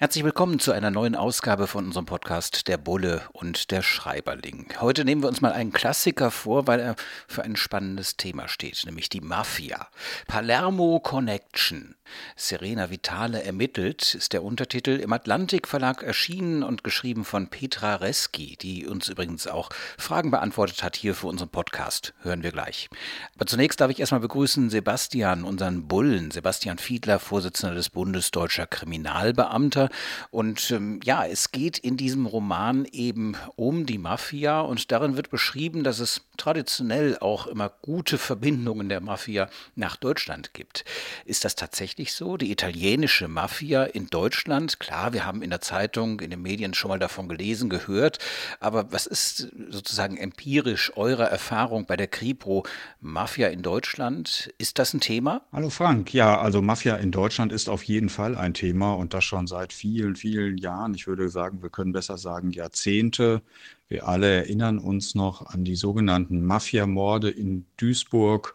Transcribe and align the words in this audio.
Herzlich 0.00 0.22
willkommen 0.22 0.60
zu 0.60 0.70
einer 0.70 0.92
neuen 0.92 1.16
Ausgabe 1.16 1.66
von 1.66 1.86
unserem 1.86 2.06
Podcast 2.06 2.68
Der 2.68 2.76
Bulle 2.76 3.22
und 3.32 3.72
der 3.72 3.82
Schreiberling. 3.82 4.72
Heute 4.80 5.04
nehmen 5.04 5.24
wir 5.24 5.28
uns 5.28 5.40
mal 5.40 5.50
einen 5.50 5.72
Klassiker 5.72 6.30
vor, 6.30 6.68
weil 6.68 6.78
er 6.78 6.94
für 7.26 7.42
ein 7.42 7.56
spannendes 7.56 8.16
Thema 8.16 8.46
steht, 8.46 8.80
nämlich 8.86 9.08
die 9.08 9.20
Mafia. 9.20 9.88
Palermo 10.28 11.00
Connection. 11.00 11.96
Serena 12.36 12.90
Vitale 12.90 13.42
ermittelt 13.42 14.14
ist 14.14 14.32
der 14.32 14.44
Untertitel 14.44 15.00
im 15.00 15.12
Atlantik 15.12 15.66
Verlag 15.66 16.04
erschienen 16.04 16.62
und 16.62 16.84
geschrieben 16.84 17.24
von 17.24 17.48
Petra 17.48 17.96
Reski, 17.96 18.56
die 18.56 18.86
uns 18.86 19.08
übrigens 19.08 19.48
auch 19.48 19.68
Fragen 19.98 20.30
beantwortet 20.30 20.84
hat 20.84 20.94
hier 20.94 21.16
für 21.16 21.26
unseren 21.26 21.50
Podcast. 21.50 22.14
Hören 22.22 22.44
wir 22.44 22.52
gleich. 22.52 22.88
Aber 23.34 23.46
zunächst 23.46 23.80
darf 23.80 23.90
ich 23.90 23.98
erstmal 23.98 24.20
begrüßen 24.20 24.70
Sebastian, 24.70 25.42
unseren 25.42 25.88
Bullen, 25.88 26.30
Sebastian 26.30 26.78
Fiedler, 26.78 27.18
Vorsitzender 27.18 27.74
des 27.74 27.90
Bundes 27.90 28.30
Deutscher 28.30 28.68
Kriminalbeamter. 28.68 29.87
Und 30.30 30.70
ähm, 30.70 31.00
ja, 31.04 31.24
es 31.24 31.52
geht 31.52 31.78
in 31.78 31.96
diesem 31.96 32.26
Roman 32.26 32.84
eben 32.86 33.36
um 33.56 33.86
die 33.86 33.98
Mafia 33.98 34.60
und 34.60 34.90
darin 34.92 35.16
wird 35.16 35.30
beschrieben, 35.30 35.84
dass 35.84 35.98
es 35.98 36.22
traditionell 36.36 37.18
auch 37.18 37.46
immer 37.46 37.70
gute 37.82 38.18
Verbindungen 38.18 38.88
der 38.88 39.00
Mafia 39.00 39.48
nach 39.74 39.96
Deutschland 39.96 40.54
gibt. 40.54 40.84
Ist 41.24 41.44
das 41.44 41.54
tatsächlich 41.54 42.12
so? 42.12 42.36
Die 42.36 42.50
italienische 42.50 43.28
Mafia 43.28 43.84
in 43.84 44.08
Deutschland, 44.08 44.80
klar, 44.80 45.12
wir 45.12 45.24
haben 45.24 45.42
in 45.42 45.50
der 45.50 45.60
Zeitung, 45.60 46.20
in 46.20 46.30
den 46.30 46.42
Medien 46.42 46.74
schon 46.74 46.88
mal 46.90 46.98
davon 46.98 47.28
gelesen, 47.28 47.68
gehört, 47.68 48.18
aber 48.60 48.92
was 48.92 49.06
ist 49.06 49.48
sozusagen 49.68 50.16
empirisch 50.16 50.92
eure 50.96 51.24
Erfahrung 51.24 51.86
bei 51.86 51.96
der 51.96 52.06
Kripo 52.08 52.64
Mafia 53.00 53.48
in 53.48 53.62
Deutschland? 53.62 54.52
Ist 54.58 54.78
das 54.78 54.94
ein 54.94 55.00
Thema? 55.00 55.42
Hallo 55.52 55.70
Frank, 55.70 56.14
ja, 56.14 56.40
also 56.40 56.62
Mafia 56.62 56.96
in 56.96 57.10
Deutschland 57.10 57.52
ist 57.52 57.68
auf 57.68 57.82
jeden 57.82 58.08
Fall 58.08 58.36
ein 58.36 58.54
Thema 58.54 58.92
und 58.94 59.14
das 59.14 59.24
schon 59.24 59.46
seit 59.46 59.72
vielen, 59.78 60.16
vielen 60.16 60.58
Jahren. 60.58 60.94
Ich 60.94 61.06
würde 61.06 61.28
sagen, 61.28 61.62
wir 61.62 61.70
können 61.70 61.92
besser 61.92 62.18
sagen 62.18 62.50
Jahrzehnte. 62.50 63.42
Wir 63.88 64.06
alle 64.06 64.28
erinnern 64.28 64.78
uns 64.78 65.14
noch 65.14 65.46
an 65.46 65.64
die 65.64 65.76
sogenannten 65.76 66.44
Mafia-Morde 66.44 67.30
in 67.30 67.64
Duisburg 67.76 68.54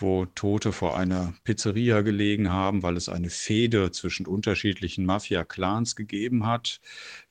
wo 0.00 0.26
Tote 0.26 0.72
vor 0.72 0.96
einer 0.96 1.34
Pizzeria 1.44 2.02
gelegen 2.02 2.52
haben, 2.52 2.82
weil 2.82 2.96
es 2.96 3.08
eine 3.08 3.30
Fehde 3.30 3.90
zwischen 3.90 4.26
unterschiedlichen 4.26 5.04
Mafia-Clans 5.04 5.96
gegeben 5.96 6.46
hat. 6.46 6.80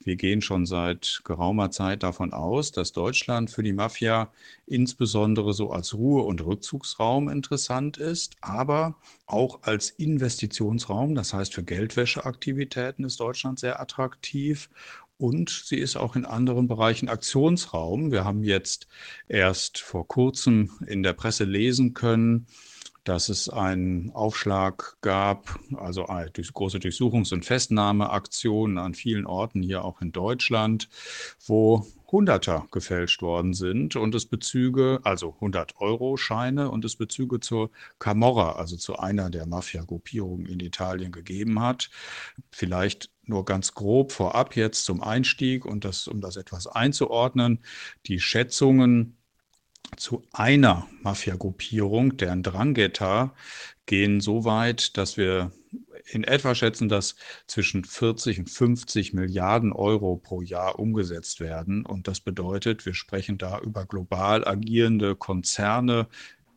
Wir 0.03 0.15
gehen 0.15 0.41
schon 0.41 0.65
seit 0.65 1.21
geraumer 1.23 1.71
Zeit 1.71 2.03
davon 2.03 2.33
aus, 2.33 2.71
dass 2.71 2.91
Deutschland 2.91 3.49
für 3.49 3.63
die 3.63 3.73
Mafia 3.73 4.31
insbesondere 4.65 5.53
so 5.53 5.71
als 5.71 5.93
Ruhe- 5.93 6.23
und 6.23 6.45
Rückzugsraum 6.45 7.29
interessant 7.29 7.97
ist, 7.97 8.35
aber 8.41 8.95
auch 9.25 9.63
als 9.63 9.89
Investitionsraum, 9.89 11.15
das 11.15 11.33
heißt 11.33 11.53
für 11.53 11.63
Geldwäscheaktivitäten 11.63 13.05
ist 13.05 13.19
Deutschland 13.19 13.59
sehr 13.59 13.79
attraktiv 13.79 14.69
und 15.17 15.49
sie 15.49 15.77
ist 15.77 15.95
auch 15.95 16.15
in 16.15 16.25
anderen 16.25 16.67
Bereichen 16.67 17.09
Aktionsraum. 17.09 18.11
Wir 18.11 18.23
haben 18.23 18.43
jetzt 18.43 18.87
erst 19.27 19.79
vor 19.79 20.07
kurzem 20.07 20.71
in 20.85 21.03
der 21.03 21.13
Presse 21.13 21.43
lesen 21.43 21.93
können, 21.93 22.47
dass 23.03 23.29
es 23.29 23.47
einen 23.47 24.11
Aufschlag 24.11 24.97
gab, 25.01 25.59
also 25.77 26.07
eine 26.07 26.29
große 26.29 26.77
Durchsuchungs- 26.79 27.33
und 27.33 27.45
Festnahmeaktionen 27.45 28.77
an 28.77 28.95
vielen 28.95 29.25
Orten 29.25 29.61
hier 29.61 29.85
auch 29.85 30.01
in 30.01 30.11
Deutschland, 30.11 30.89
wo 31.45 31.87
Hunderter 32.11 32.67
gefälscht 32.71 33.21
worden 33.21 33.53
sind 33.53 33.95
und 33.95 34.13
es 34.13 34.25
Bezüge, 34.25 34.99
also 35.03 35.35
100-Euro-Scheine 35.39 36.69
und 36.69 36.83
es 36.85 36.97
Bezüge 36.97 37.39
zur 37.39 37.69
Camorra, 37.97 38.53
also 38.53 38.75
zu 38.75 38.97
einer 38.97 39.29
der 39.29 39.45
Mafia-Gruppierungen 39.45 40.45
in 40.45 40.59
Italien 40.59 41.11
gegeben 41.11 41.61
hat. 41.61 41.89
Vielleicht 42.51 43.09
nur 43.29 43.45
ganz 43.45 43.73
grob 43.73 44.11
vorab 44.11 44.55
jetzt 44.55 44.85
zum 44.85 45.01
Einstieg 45.01 45.65
und 45.65 45.85
das, 45.85 46.07
um 46.07 46.21
das 46.21 46.37
etwas 46.37 46.67
einzuordnen. 46.67 47.59
Die 48.05 48.19
Schätzungen 48.19 49.17
zu 49.95 50.23
einer 50.33 50.87
Mafia-Gruppierung, 51.01 52.17
deren 52.17 52.43
Drangheta, 52.43 53.33
gehen 53.85 54.19
so 54.19 54.43
weit, 54.43 54.97
dass 54.97 55.17
wir 55.17 55.51
in 56.05 56.23
etwa 56.23 56.55
schätzen, 56.55 56.89
dass 56.89 57.15
zwischen 57.47 57.83
40 57.83 58.39
und 58.39 58.49
50 58.49 59.13
Milliarden 59.13 59.73
Euro 59.73 60.17
pro 60.17 60.41
Jahr 60.41 60.79
umgesetzt 60.79 61.39
werden. 61.39 61.85
Und 61.85 62.07
das 62.07 62.19
bedeutet, 62.19 62.85
wir 62.85 62.93
sprechen 62.93 63.37
da 63.37 63.59
über 63.59 63.85
global 63.85 64.47
agierende 64.47 65.15
Konzerne 65.15 66.07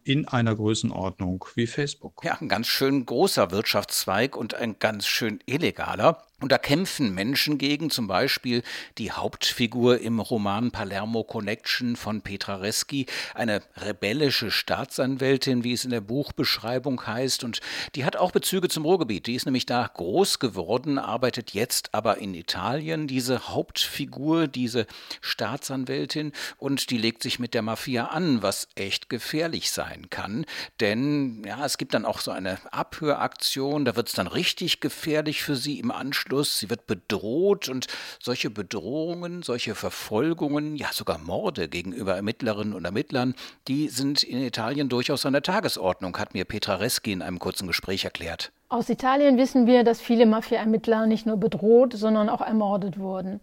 in 0.04 0.26
einer 0.26 0.54
Größenordnung 0.54 1.44
wie 1.54 1.66
Facebook. 1.66 2.22
Ja, 2.24 2.38
ein 2.40 2.48
ganz 2.48 2.66
schön 2.68 3.04
großer 3.04 3.50
Wirtschaftszweig 3.50 4.36
und 4.36 4.54
ein 4.54 4.78
ganz 4.78 5.06
schön 5.06 5.40
illegaler. 5.46 6.26
Und 6.40 6.52
da 6.52 6.58
kämpfen 6.58 7.14
Menschen 7.14 7.58
gegen, 7.58 7.90
zum 7.90 8.06
Beispiel 8.06 8.62
die 8.96 9.12
Hauptfigur 9.12 10.00
im 10.00 10.20
Roman 10.20 10.70
Palermo 10.70 11.22
Connection 11.22 11.96
von 11.96 12.22
Petra 12.22 12.56
Reski, 12.56 13.06
eine 13.34 13.62
rebellische 13.76 14.50
Staatsanwältin, 14.50 15.64
wie 15.64 15.74
es 15.74 15.84
in 15.84 15.90
der 15.90 16.00
Buchbeschreibung 16.00 17.06
heißt. 17.06 17.44
Und 17.44 17.60
die 17.94 18.06
hat 18.06 18.16
auch 18.16 18.32
Bezüge 18.32 18.68
zum 18.68 18.86
Ruhrgebiet. 18.86 19.26
Die 19.26 19.34
ist 19.34 19.44
nämlich 19.44 19.66
da 19.66 19.86
groß 19.86 20.38
geworden, 20.38 20.98
arbeitet 20.98 21.50
jetzt 21.50 21.94
aber 21.94 22.16
in 22.16 22.32
Italien, 22.32 23.06
diese 23.06 23.48
Hauptfigur, 23.48 24.48
diese 24.48 24.86
Staatsanwältin. 25.20 26.32
Und 26.56 26.88
die 26.88 26.98
legt 26.98 27.22
sich 27.22 27.38
mit 27.38 27.52
der 27.52 27.62
Mafia 27.62 28.06
an, 28.06 28.42
was 28.42 28.68
echt 28.76 29.10
gefährlich 29.10 29.70
sein 29.70 30.08
kann. 30.08 30.46
Denn 30.80 31.44
ja, 31.44 31.66
es 31.66 31.76
gibt 31.76 31.92
dann 31.92 32.06
auch 32.06 32.20
so 32.20 32.30
eine 32.30 32.58
Abhöraktion, 32.72 33.84
da 33.84 33.94
wird 33.94 34.08
es 34.08 34.14
dann 34.14 34.26
richtig 34.26 34.80
gefährlich 34.80 35.42
für 35.42 35.56
sie 35.56 35.78
im 35.78 35.90
Anschluss 35.90 36.29
Schluss, 36.30 36.60
sie 36.60 36.70
wird 36.70 36.86
bedroht 36.86 37.68
und 37.68 37.88
solche 38.20 38.50
Bedrohungen, 38.50 39.42
solche 39.42 39.74
Verfolgungen, 39.74 40.76
ja 40.76 40.86
sogar 40.92 41.18
Morde 41.18 41.68
gegenüber 41.68 42.14
Ermittlerinnen 42.14 42.72
und 42.72 42.84
Ermittlern, 42.84 43.34
die 43.66 43.88
sind 43.88 44.22
in 44.22 44.40
Italien 44.40 44.88
durchaus 44.88 45.26
an 45.26 45.32
der 45.32 45.42
Tagesordnung, 45.42 46.16
hat 46.18 46.32
mir 46.32 46.44
Petra 46.44 46.76
Reschi 46.76 47.10
in 47.10 47.22
einem 47.22 47.40
kurzen 47.40 47.66
Gespräch 47.66 48.04
erklärt. 48.04 48.52
Aus 48.68 48.88
Italien 48.88 49.38
wissen 49.38 49.66
wir, 49.66 49.82
dass 49.82 50.00
viele 50.00 50.24
Mafia-Ermittler 50.24 51.06
nicht 51.06 51.26
nur 51.26 51.36
bedroht, 51.36 51.94
sondern 51.94 52.28
auch 52.28 52.42
ermordet 52.42 53.00
wurden. 53.00 53.40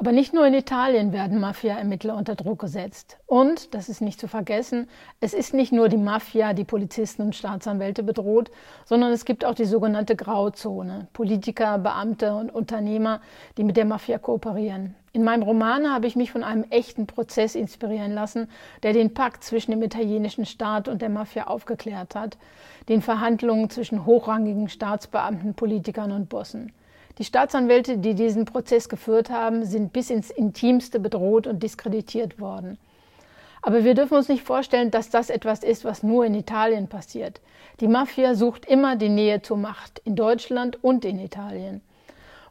Aber 0.00 0.12
nicht 0.12 0.32
nur 0.32 0.46
in 0.46 0.54
Italien 0.54 1.12
werden 1.12 1.40
Mafia-Ermittler 1.40 2.16
unter 2.16 2.34
Druck 2.34 2.60
gesetzt. 2.60 3.18
Und, 3.26 3.74
das 3.74 3.90
ist 3.90 4.00
nicht 4.00 4.18
zu 4.18 4.28
vergessen, 4.28 4.88
es 5.20 5.34
ist 5.34 5.52
nicht 5.52 5.72
nur 5.72 5.90
die 5.90 5.98
Mafia, 5.98 6.54
die 6.54 6.64
Polizisten 6.64 7.20
und 7.20 7.36
Staatsanwälte 7.36 8.02
bedroht, 8.02 8.50
sondern 8.86 9.12
es 9.12 9.26
gibt 9.26 9.44
auch 9.44 9.52
die 9.52 9.66
sogenannte 9.66 10.16
Grauzone. 10.16 11.08
Politiker, 11.12 11.76
Beamte 11.76 12.34
und 12.34 12.48
Unternehmer, 12.48 13.20
die 13.58 13.62
mit 13.62 13.76
der 13.76 13.84
Mafia 13.84 14.16
kooperieren. 14.16 14.94
In 15.12 15.22
meinem 15.22 15.42
Roman 15.42 15.92
habe 15.92 16.06
ich 16.06 16.16
mich 16.16 16.32
von 16.32 16.44
einem 16.44 16.64
echten 16.70 17.06
Prozess 17.06 17.54
inspirieren 17.54 18.14
lassen, 18.14 18.48
der 18.82 18.94
den 18.94 19.12
Pakt 19.12 19.44
zwischen 19.44 19.72
dem 19.72 19.82
italienischen 19.82 20.46
Staat 20.46 20.88
und 20.88 21.02
der 21.02 21.10
Mafia 21.10 21.46
aufgeklärt 21.46 22.14
hat, 22.14 22.38
den 22.88 23.02
Verhandlungen 23.02 23.68
zwischen 23.68 24.06
hochrangigen 24.06 24.70
Staatsbeamten, 24.70 25.52
Politikern 25.52 26.10
und 26.10 26.30
Bossen. 26.30 26.72
Die 27.18 27.24
Staatsanwälte, 27.24 27.98
die 27.98 28.14
diesen 28.14 28.44
Prozess 28.44 28.88
geführt 28.88 29.30
haben, 29.30 29.64
sind 29.64 29.92
bis 29.92 30.10
ins 30.10 30.30
Intimste 30.30 31.00
bedroht 31.00 31.46
und 31.46 31.62
diskreditiert 31.62 32.40
worden. 32.40 32.78
Aber 33.62 33.84
wir 33.84 33.94
dürfen 33.94 34.16
uns 34.16 34.28
nicht 34.28 34.42
vorstellen, 34.42 34.90
dass 34.90 35.10
das 35.10 35.28
etwas 35.28 35.62
ist, 35.62 35.84
was 35.84 36.02
nur 36.02 36.24
in 36.24 36.34
Italien 36.34 36.88
passiert. 36.88 37.40
Die 37.80 37.88
Mafia 37.88 38.34
sucht 38.34 38.64
immer 38.64 38.96
die 38.96 39.10
Nähe 39.10 39.42
zur 39.42 39.58
Macht, 39.58 40.00
in 40.04 40.16
Deutschland 40.16 40.82
und 40.82 41.04
in 41.04 41.18
Italien. 41.18 41.82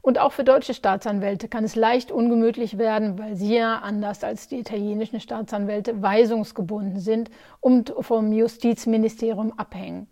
Und 0.02 0.18
auch 0.18 0.32
für 0.32 0.44
deutsche 0.44 0.74
Staatsanwälte 0.74 1.48
kann 1.48 1.64
es 1.64 1.76
leicht 1.76 2.12
ungemütlich 2.12 2.78
werden, 2.78 3.20
weil 3.20 3.36
sie 3.36 3.56
ja, 3.56 3.80
anders 3.80 4.24
als 4.24 4.48
die 4.48 4.60
italienischen 4.60 5.20
Staatsanwälte, 5.20 6.02
weisungsgebunden 6.02 7.00
sind 7.00 7.30
und 7.60 7.94
vom 8.00 8.32
Justizministerium 8.32 9.52
abhängen. 9.58 10.08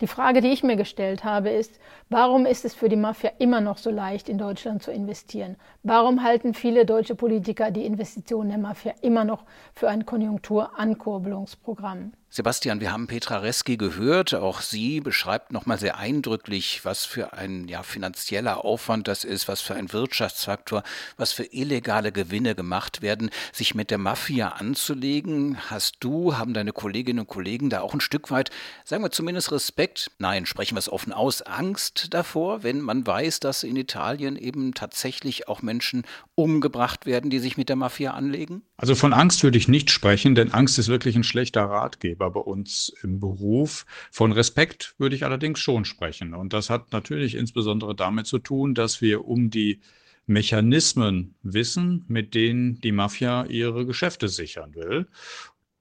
Die 0.00 0.06
Frage, 0.06 0.40
die 0.42 0.52
ich 0.52 0.62
mir 0.62 0.76
gestellt 0.76 1.24
habe, 1.24 1.48
ist, 1.50 1.80
warum 2.10 2.44
ist 2.44 2.66
es 2.66 2.74
für 2.74 2.90
die 2.90 2.96
Mafia 2.96 3.30
immer 3.38 3.62
noch 3.62 3.78
so 3.78 3.90
leicht, 3.90 4.28
in 4.28 4.36
Deutschland 4.36 4.82
zu 4.82 4.92
investieren? 4.92 5.56
Warum 5.82 6.22
halten 6.22 6.52
viele 6.52 6.84
deutsche 6.84 7.14
Politiker 7.14 7.70
die 7.70 7.86
Investitionen 7.86 8.50
der 8.50 8.58
Mafia 8.58 8.92
immer 9.00 9.24
noch 9.24 9.44
für 9.72 9.88
ein 9.88 10.04
Konjunkturankurbelungsprogramm? 10.04 12.12
Sebastian, 12.28 12.80
wir 12.80 12.92
haben 12.92 13.06
Petra 13.06 13.38
Reski 13.38 13.76
gehört. 13.76 14.34
Auch 14.34 14.60
sie 14.60 15.00
beschreibt 15.00 15.52
nochmal 15.52 15.78
sehr 15.78 15.96
eindrücklich, 15.96 16.84
was 16.84 17.04
für 17.04 17.32
ein 17.32 17.68
ja, 17.68 17.84
finanzieller 17.84 18.64
Aufwand 18.64 19.06
das 19.06 19.22
ist, 19.22 19.46
was 19.46 19.60
für 19.60 19.76
ein 19.76 19.92
Wirtschaftsfaktor, 19.92 20.82
was 21.16 21.32
für 21.32 21.44
illegale 21.44 22.10
Gewinne 22.10 22.56
gemacht 22.56 23.00
werden, 23.00 23.30
sich 23.52 23.76
mit 23.76 23.92
der 23.92 23.98
Mafia 23.98 24.48
anzulegen. 24.48 25.70
Hast 25.70 25.98
du, 26.00 26.36
haben 26.36 26.52
deine 26.52 26.72
Kolleginnen 26.72 27.20
und 27.20 27.28
Kollegen 27.28 27.70
da 27.70 27.80
auch 27.80 27.94
ein 27.94 28.00
Stück 28.00 28.30
weit, 28.32 28.50
sagen 28.84 29.04
wir 29.04 29.12
zumindest 29.12 29.52
Respekt, 29.52 30.10
nein, 30.18 30.46
sprechen 30.46 30.74
wir 30.74 30.80
es 30.80 30.92
offen 30.92 31.12
aus, 31.12 31.42
Angst 31.42 32.12
davor, 32.12 32.64
wenn 32.64 32.80
man 32.80 33.06
weiß, 33.06 33.38
dass 33.38 33.62
in 33.62 33.76
Italien 33.76 34.36
eben 34.36 34.74
tatsächlich 34.74 35.46
auch 35.46 35.62
Menschen 35.62 36.04
umgebracht 36.36 37.06
werden, 37.06 37.30
die 37.30 37.40
sich 37.40 37.56
mit 37.56 37.68
der 37.68 37.76
Mafia 37.76 38.12
anlegen? 38.12 38.62
Also 38.76 38.94
von 38.94 39.12
Angst 39.12 39.42
würde 39.42 39.58
ich 39.58 39.68
nicht 39.68 39.90
sprechen, 39.90 40.34
denn 40.34 40.52
Angst 40.52 40.78
ist 40.78 40.88
wirklich 40.88 41.16
ein 41.16 41.24
schlechter 41.24 41.64
Ratgeber 41.64 42.30
bei 42.30 42.40
uns 42.40 42.92
im 43.02 43.18
Beruf. 43.18 43.86
Von 44.12 44.32
Respekt 44.32 44.94
würde 44.98 45.16
ich 45.16 45.24
allerdings 45.24 45.58
schon 45.58 45.84
sprechen. 45.84 46.34
Und 46.34 46.52
das 46.52 46.70
hat 46.70 46.92
natürlich 46.92 47.34
insbesondere 47.34 47.96
damit 47.96 48.26
zu 48.26 48.38
tun, 48.38 48.74
dass 48.74 49.00
wir 49.00 49.24
um 49.24 49.50
die 49.50 49.80
Mechanismen 50.26 51.36
wissen, 51.42 52.04
mit 52.08 52.34
denen 52.34 52.80
die 52.80 52.92
Mafia 52.92 53.46
ihre 53.46 53.86
Geschäfte 53.86 54.28
sichern 54.28 54.74
will. 54.74 55.08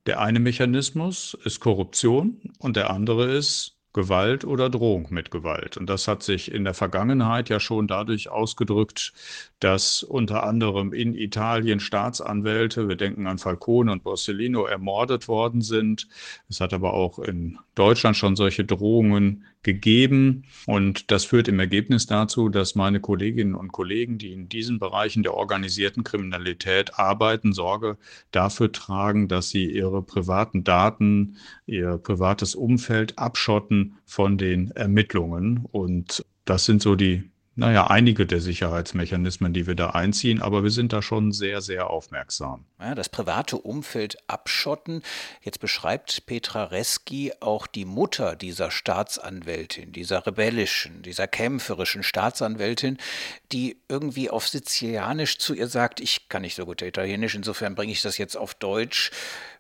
Der 0.06 0.22
eine 0.22 0.40
Mechanismus 0.40 1.36
ist 1.44 1.60
Korruption 1.60 2.40
und 2.60 2.78
der 2.78 2.92
andere 2.92 3.36
ist 3.36 3.75
Gewalt 3.96 4.44
oder 4.44 4.70
Drohung 4.70 5.08
mit 5.10 5.32
Gewalt. 5.32 5.78
Und 5.78 5.90
das 5.90 6.10
hat 6.10 6.22
sich 6.22 6.52
in 6.52 6.66
der 6.66 6.74
Vergangenheit 6.74 7.48
ja 7.48 7.62
schon 7.62 7.88
dadurch 7.88 8.28
ausgedrückt, 8.28 9.14
dass 9.62 10.04
unter 10.04 10.44
anderem 10.44 10.92
in 10.92 11.16
Italien 11.16 11.80
Staatsanwälte, 11.80 12.90
wir 12.90 12.98
denken 12.98 13.26
an 13.26 13.38
Falcone 13.38 13.94
und 13.94 14.04
Borsellino, 14.04 14.66
ermordet 14.66 15.30
worden 15.30 15.62
sind. 15.62 16.10
Es 16.50 16.60
hat 16.60 16.74
aber 16.74 16.94
auch 16.94 17.20
in 17.20 17.58
Deutschland 17.74 18.18
schon 18.18 18.36
solche 18.36 18.66
Drohungen 18.66 19.46
gegeben. 19.64 20.44
Und 20.68 21.10
das 21.10 21.24
führt 21.24 21.48
im 21.48 21.60
Ergebnis 21.60 22.06
dazu, 22.06 22.50
dass 22.50 22.76
meine 22.76 23.00
Kolleginnen 23.00 23.56
und 23.56 23.72
Kollegen, 23.72 24.18
die 24.18 24.34
in 24.34 24.50
diesen 24.50 24.78
Bereichen 24.78 25.24
der 25.24 25.34
organisierten 25.34 26.04
Kriminalität 26.04 27.00
arbeiten, 27.00 27.54
Sorge 27.54 27.98
dafür 28.32 28.72
tragen, 28.72 29.30
dass 29.30 29.50
sie 29.50 29.66
ihre 29.66 30.04
privaten 30.04 30.66
Daten, 30.66 31.38
ihr 31.66 31.98
privates 31.98 32.56
Umfeld 32.56 33.18
abschotten 33.18 33.85
von 34.06 34.38
den 34.38 34.72
Ermittlungen. 34.72 35.66
Und 35.72 36.26
das 36.46 36.66
sind 36.66 36.82
so 36.82 36.96
die 36.96 37.30
naja, 37.58 37.88
einige 37.88 38.26
der 38.26 38.42
Sicherheitsmechanismen, 38.42 39.54
die 39.54 39.66
wir 39.66 39.76
da 39.76 39.92
einziehen, 39.92 40.42
aber 40.42 40.64
wir 40.64 40.72
sind 40.72 40.92
da 40.92 41.02
schon 41.02 41.32
sehr, 41.32 41.62
sehr 41.62 41.90
aufmerksam. 41.90 42.66
Ja, 42.82 42.96
das 42.96 43.08
private 43.08 43.58
Umfeld 43.58 44.18
abschotten. 44.28 45.02
Jetzt 45.42 45.62
beschreibt 45.62 46.26
Petra 46.26 46.66
Reski 46.66 47.32
auch 47.40 47.66
die 47.66 47.86
Mutter 47.86 48.36
dieser 48.36 48.72
Staatsanwältin, 48.72 49.94
dieser 49.94 50.28
rebellischen, 50.28 51.02
dieser 51.02 51.28
kämpferischen 51.28 52.04
Staatsanwältin, 52.04 52.98
die 53.54 53.78
irgendwie 53.88 54.30
auf 54.30 54.50
Sizilianisch 54.50 55.38
zu 55.38 55.54
ihr 55.54 55.70
sagt, 55.70 56.02
ich 56.02 56.28
kann 56.28 56.42
nicht 56.42 56.56
so 56.56 56.66
gut 56.66 56.82
Italienisch, 56.82 57.36
insofern 57.36 57.76
bringe 57.76 57.94
ich 57.94 58.02
das 58.02 58.18
jetzt 58.18 58.36
auf 58.36 58.54
Deutsch, 58.54 59.12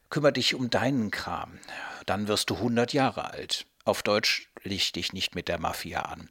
kümmere 0.09 0.33
dich 0.33 0.53
um 0.53 0.69
deinen 0.69 1.11
Kram, 1.11 1.59
dann 2.05 2.27
wirst 2.27 2.49
du 2.49 2.55
100 2.55 2.91
Jahre 2.91 3.31
alt. 3.31 3.65
Auf 3.85 4.01
Deutsch 4.01 4.49
leg 4.63 4.91
dich 4.93 5.13
nicht 5.13 5.35
mit 5.35 5.47
der 5.47 5.59
Mafia 5.59 6.01
an. 6.01 6.27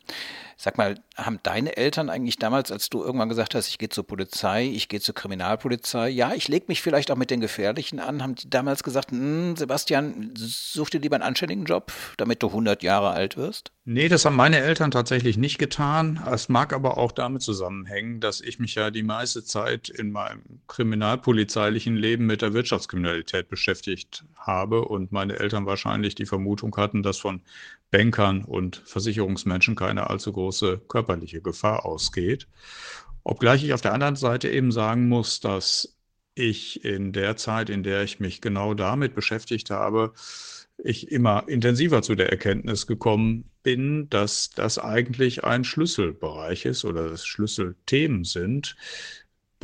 Sag 0.56 0.78
mal, 0.78 0.96
haben 1.16 1.38
deine 1.42 1.76
Eltern 1.76 2.10
eigentlich 2.10 2.38
damals, 2.38 2.72
als 2.72 2.90
du 2.90 3.02
irgendwann 3.02 3.28
gesagt 3.28 3.54
hast, 3.54 3.68
ich 3.68 3.78
gehe 3.78 3.88
zur 3.88 4.06
Polizei, 4.06 4.64
ich 4.66 4.88
gehe 4.88 5.00
zur 5.00 5.14
Kriminalpolizei, 5.14 6.08
ja, 6.08 6.32
ich 6.34 6.48
lege 6.48 6.66
mich 6.68 6.82
vielleicht 6.82 7.10
auch 7.10 7.16
mit 7.16 7.30
den 7.30 7.40
Gefährlichen 7.40 8.00
an, 8.00 8.22
haben 8.22 8.34
die 8.34 8.50
damals 8.50 8.82
gesagt, 8.82 9.10
hm, 9.10 9.56
Sebastian, 9.56 10.32
such 10.36 10.90
dir 10.90 11.00
lieber 11.00 11.16
einen 11.16 11.24
anständigen 11.24 11.64
Job, 11.64 11.92
damit 12.16 12.42
du 12.42 12.48
100 12.48 12.82
Jahre 12.82 13.10
alt 13.10 13.36
wirst? 13.36 13.72
Nee, 13.86 14.08
das 14.08 14.24
haben 14.24 14.36
meine 14.36 14.60
Eltern 14.60 14.90
tatsächlich 14.90 15.36
nicht 15.36 15.58
getan. 15.58 16.22
Es 16.30 16.48
mag 16.48 16.72
aber 16.72 16.96
auch 16.96 17.12
damit 17.12 17.42
zusammenhängen, 17.42 18.18
dass 18.18 18.40
ich 18.40 18.58
mich 18.58 18.74
ja 18.76 18.90
die 18.90 19.02
meiste 19.02 19.44
Zeit 19.44 19.90
in 19.90 20.10
meinem 20.10 20.62
kriminalpolizeilichen 20.68 21.94
Leben 21.94 22.24
mit 22.24 22.40
der 22.40 22.54
Wirtschaftskriminalität 22.54 23.50
beschäftigt 23.50 24.24
habe 24.36 24.86
und 24.86 25.12
meine 25.12 25.38
Eltern 25.38 25.66
wahrscheinlich 25.66 26.14
die 26.14 26.24
Vermutung 26.24 26.74
hatten, 26.76 27.02
dass 27.02 27.18
von 27.18 27.42
Bankern 27.94 28.42
und 28.42 28.82
Versicherungsmenschen 28.86 29.76
keine 29.76 30.10
allzu 30.10 30.32
große 30.32 30.80
körperliche 30.88 31.40
Gefahr 31.40 31.86
ausgeht. 31.86 32.48
Obgleich 33.22 33.62
ich 33.62 33.72
auf 33.72 33.82
der 33.82 33.92
anderen 33.92 34.16
Seite 34.16 34.50
eben 34.50 34.72
sagen 34.72 35.08
muss, 35.08 35.38
dass 35.38 35.96
ich 36.34 36.84
in 36.84 37.12
der 37.12 37.36
Zeit, 37.36 37.70
in 37.70 37.84
der 37.84 38.02
ich 38.02 38.18
mich 38.18 38.40
genau 38.40 38.74
damit 38.74 39.14
beschäftigt 39.14 39.70
habe, 39.70 40.12
ich 40.76 41.12
immer 41.12 41.44
intensiver 41.46 42.02
zu 42.02 42.16
der 42.16 42.30
Erkenntnis 42.30 42.88
gekommen 42.88 43.48
bin, 43.62 44.10
dass 44.10 44.50
das 44.50 44.80
eigentlich 44.80 45.44
ein 45.44 45.62
Schlüsselbereich 45.62 46.64
ist 46.64 46.84
oder 46.84 47.08
das 47.08 47.24
Schlüsselthemen 47.24 48.24
sind, 48.24 48.74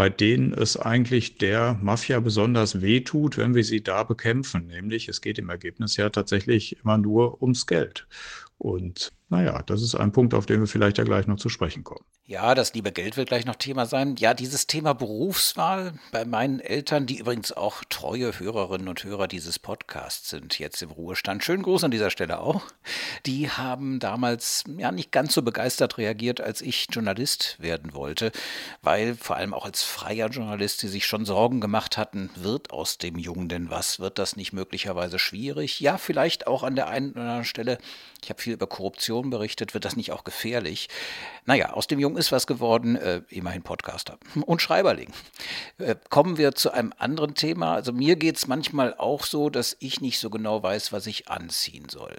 bei 0.00 0.08
denen 0.08 0.55
es 0.55 0.79
eigentlich 0.79 1.37
der 1.37 1.79
Mafia 1.82 2.20
besonders 2.20 2.81
wehtut, 2.81 3.37
wenn 3.37 3.55
wir 3.55 3.64
sie 3.64 3.82
da 3.82 4.02
bekämpfen. 4.02 4.67
Nämlich, 4.67 5.11
es 5.11 5.20
geht 5.20 5.38
im 5.38 5.50
Ergebnis 5.50 5.99
ja 5.99 6.08
tatsächlich 6.08 6.79
immer 6.82 6.97
nur 6.97 7.43
ums 7.43 7.67
Geld. 7.67 8.06
Und 8.61 9.12
naja, 9.31 9.62
das 9.62 9.81
ist 9.81 9.95
ein 9.95 10.12
Punkt, 10.12 10.35
auf 10.35 10.45
den 10.45 10.61
wir 10.61 10.67
vielleicht 10.67 10.99
ja 10.99 11.05
gleich 11.05 11.27
noch 11.27 11.37
zu 11.37 11.49
sprechen 11.49 11.83
kommen. 11.83 12.05
Ja, 12.27 12.55
das 12.55 12.75
liebe 12.75 12.93
Geld 12.93 13.17
wird 13.17 13.29
gleich 13.29 13.45
noch 13.47 13.57
Thema 13.57 13.87
sein. 13.87 14.17
Ja, 14.17 14.35
dieses 14.35 14.67
Thema 14.67 14.93
Berufswahl 14.93 15.95
bei 16.12 16.25
meinen 16.25 16.61
Eltern, 16.61 17.07
die 17.07 17.19
übrigens 17.19 17.51
auch 17.51 17.83
treue 17.89 18.39
Hörerinnen 18.39 18.89
und 18.89 19.03
Hörer 19.03 19.29
dieses 19.29 19.59
Podcasts 19.59 20.29
sind, 20.29 20.59
jetzt 20.59 20.83
im 20.83 20.91
Ruhestand. 20.91 21.43
Schönen 21.43 21.62
Gruß 21.62 21.85
an 21.85 21.91
dieser 21.91 22.11
Stelle 22.11 22.41
auch. 22.41 22.62
Die 23.25 23.51
haben 23.51 23.99
damals 23.99 24.65
ja 24.77 24.93
nicht 24.93 25.11
ganz 25.11 25.33
so 25.33 25.43
begeistert 25.43 25.97
reagiert, 25.97 26.41
als 26.41 26.61
ich 26.61 26.89
Journalist 26.91 27.56
werden 27.61 27.95
wollte, 27.95 28.31
weil 28.83 29.15
vor 29.15 29.37
allem 29.37 29.55
auch 29.55 29.65
als 29.65 29.83
freier 29.83 30.29
Journalist 30.29 30.81
sie 30.81 30.89
sich 30.89 31.06
schon 31.06 31.25
Sorgen 31.25 31.61
gemacht 31.61 31.97
hatten, 31.97 32.31
wird 32.37 32.73
aus 32.73 32.99
dem 32.99 33.17
Jungen 33.19 33.49
denn 33.49 33.71
was? 33.71 34.01
Wird 34.01 34.19
das 34.19 34.37
nicht 34.37 34.53
möglicherweise 34.53 35.19
schwierig? 35.19 35.81
Ja, 35.81 35.99
vielleicht 35.99 36.47
auch 36.47 36.63
an 36.63 36.77
der 36.77 36.89
einen 36.89 37.13
oder 37.13 37.23
anderen 37.23 37.45
Stelle. 37.45 37.79
Ich 38.23 38.29
habe 38.29 38.41
viel 38.41 38.50
über 38.52 38.67
Korruption 38.67 39.31
berichtet. 39.31 39.75
Wird 39.75 39.85
das 39.85 39.97
nicht 39.97 40.12
auch 40.12 40.25
gefährlich? 40.25 40.88
Naja, 41.47 41.73
aus 41.73 41.87
dem 41.87 41.99
Jungen 41.99 42.17
ist 42.17 42.32
was 42.32 42.47
geworden, 42.47 42.97
äh, 42.97 43.23
immerhin 43.29 43.62
Podcaster 43.62 44.19
und 44.47 44.62
Schreiberling. 44.62 45.11
Äh, 45.79 45.97
kommen 46.08 46.38
wir 46.38 46.55
zu 46.55 46.73
einem 46.73 46.93
anderen 46.99 47.35
Thema. 47.35 47.75
Also 47.75 47.93
mir 47.93 48.17
geht 48.17 48.37
es 48.37 48.47
manchmal 48.47 48.94
auch 48.94 49.25
so, 49.25 49.50
dass 49.50 49.76
ich 49.81 50.00
nicht 50.00 50.19
so 50.19 50.31
genau 50.31 50.62
weiß, 50.62 50.93
was 50.93 51.06
ich 51.06 51.29
anziehen 51.29 51.88
soll. 51.88 52.17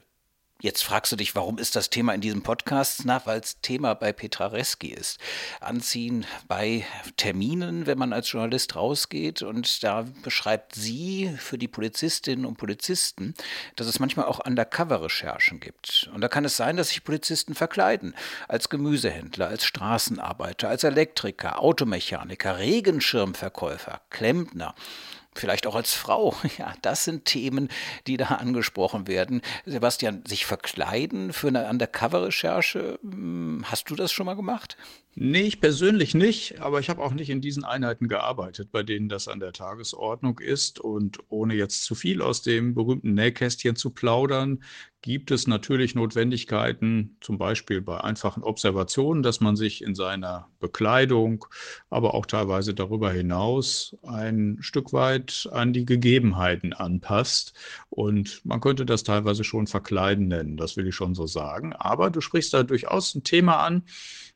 Jetzt 0.61 0.83
fragst 0.83 1.11
du 1.11 1.15
dich, 1.15 1.33
warum 1.33 1.57
ist 1.57 1.75
das 1.75 1.89
Thema 1.89 2.13
in 2.13 2.21
diesem 2.21 2.43
Podcast? 2.43 3.01
Na, 3.03 3.19
weil 3.25 3.39
es 3.39 3.59
Thema 3.61 3.95
bei 3.95 4.13
Petra 4.13 4.45
Reski 4.45 4.89
ist. 4.89 5.19
Anziehen 5.59 6.27
bei 6.47 6.85
Terminen, 7.17 7.87
wenn 7.87 7.97
man 7.97 8.13
als 8.13 8.31
Journalist 8.31 8.75
rausgeht. 8.75 9.41
Und 9.41 9.83
da 9.83 10.05
beschreibt 10.21 10.75
sie 10.75 11.35
für 11.39 11.57
die 11.57 11.67
Polizistinnen 11.67 12.45
und 12.45 12.59
Polizisten, 12.59 13.33
dass 13.75 13.87
es 13.87 13.99
manchmal 13.99 14.27
auch 14.27 14.45
Undercover-Recherchen 14.45 15.59
gibt. 15.59 16.11
Und 16.13 16.21
da 16.21 16.27
kann 16.27 16.45
es 16.45 16.57
sein, 16.57 16.77
dass 16.77 16.89
sich 16.89 17.03
Polizisten 17.03 17.55
verkleiden. 17.55 18.13
Als 18.47 18.69
Gemüsehändler, 18.69 19.47
als 19.47 19.65
Straßenarbeiter, 19.65 20.69
als 20.69 20.83
Elektriker, 20.83 21.59
Automechaniker, 21.59 22.59
Regenschirmverkäufer, 22.59 24.01
Klempner 24.11 24.75
vielleicht 25.33 25.67
auch 25.67 25.75
als 25.75 25.93
Frau. 25.93 26.35
Ja, 26.57 26.73
das 26.81 27.05
sind 27.05 27.25
Themen, 27.25 27.69
die 28.07 28.17
da 28.17 28.25
angesprochen 28.25 29.07
werden. 29.07 29.41
Sebastian, 29.65 30.23
sich 30.27 30.45
verkleiden 30.45 31.33
für 31.33 31.47
eine 31.47 31.67
Undercover-Recherche, 31.69 32.99
hm, 33.01 33.63
hast 33.65 33.89
du 33.89 33.95
das 33.95 34.11
schon 34.11 34.25
mal 34.25 34.35
gemacht? 34.35 34.77
Nee, 35.13 35.41
ich 35.41 35.59
persönlich 35.59 36.15
nicht, 36.15 36.61
aber 36.61 36.79
ich 36.79 36.89
habe 36.89 37.01
auch 37.01 37.11
nicht 37.11 37.29
in 37.29 37.41
diesen 37.41 37.65
Einheiten 37.65 38.07
gearbeitet, 38.07 38.71
bei 38.71 38.81
denen 38.81 39.09
das 39.09 39.27
an 39.27 39.41
der 39.41 39.51
Tagesordnung 39.51 40.39
ist. 40.39 40.79
Und 40.79 41.19
ohne 41.27 41.53
jetzt 41.53 41.83
zu 41.83 41.95
viel 41.95 42.21
aus 42.21 42.43
dem 42.43 42.73
berühmten 42.73 43.13
Nähkästchen 43.13 43.75
zu 43.75 43.89
plaudern, 43.89 44.63
gibt 45.01 45.31
es 45.31 45.47
natürlich 45.47 45.95
Notwendigkeiten, 45.95 47.17
zum 47.19 47.37
Beispiel 47.37 47.81
bei 47.81 47.99
einfachen 48.01 48.41
Observationen, 48.43 49.21
dass 49.21 49.41
man 49.41 49.57
sich 49.57 49.83
in 49.83 49.95
seiner 49.95 50.47
Bekleidung, 50.61 51.45
aber 51.89 52.13
auch 52.13 52.25
teilweise 52.25 52.73
darüber 52.73 53.11
hinaus 53.11 53.97
ein 54.03 54.59
Stück 54.61 54.93
weit 54.93 55.49
an 55.51 55.73
die 55.73 55.85
Gegebenheiten 55.85 56.71
anpasst. 56.71 57.53
Und 57.89 58.45
man 58.45 58.61
könnte 58.61 58.85
das 58.85 59.03
teilweise 59.03 59.43
schon 59.43 59.67
Verkleiden 59.67 60.29
nennen, 60.29 60.55
das 60.55 60.77
will 60.77 60.87
ich 60.87 60.95
schon 60.95 61.15
so 61.15 61.27
sagen. 61.27 61.73
Aber 61.73 62.09
du 62.11 62.21
sprichst 62.21 62.53
da 62.53 62.63
durchaus 62.63 63.13
ein 63.13 63.23
Thema 63.23 63.57
an, 63.57 63.83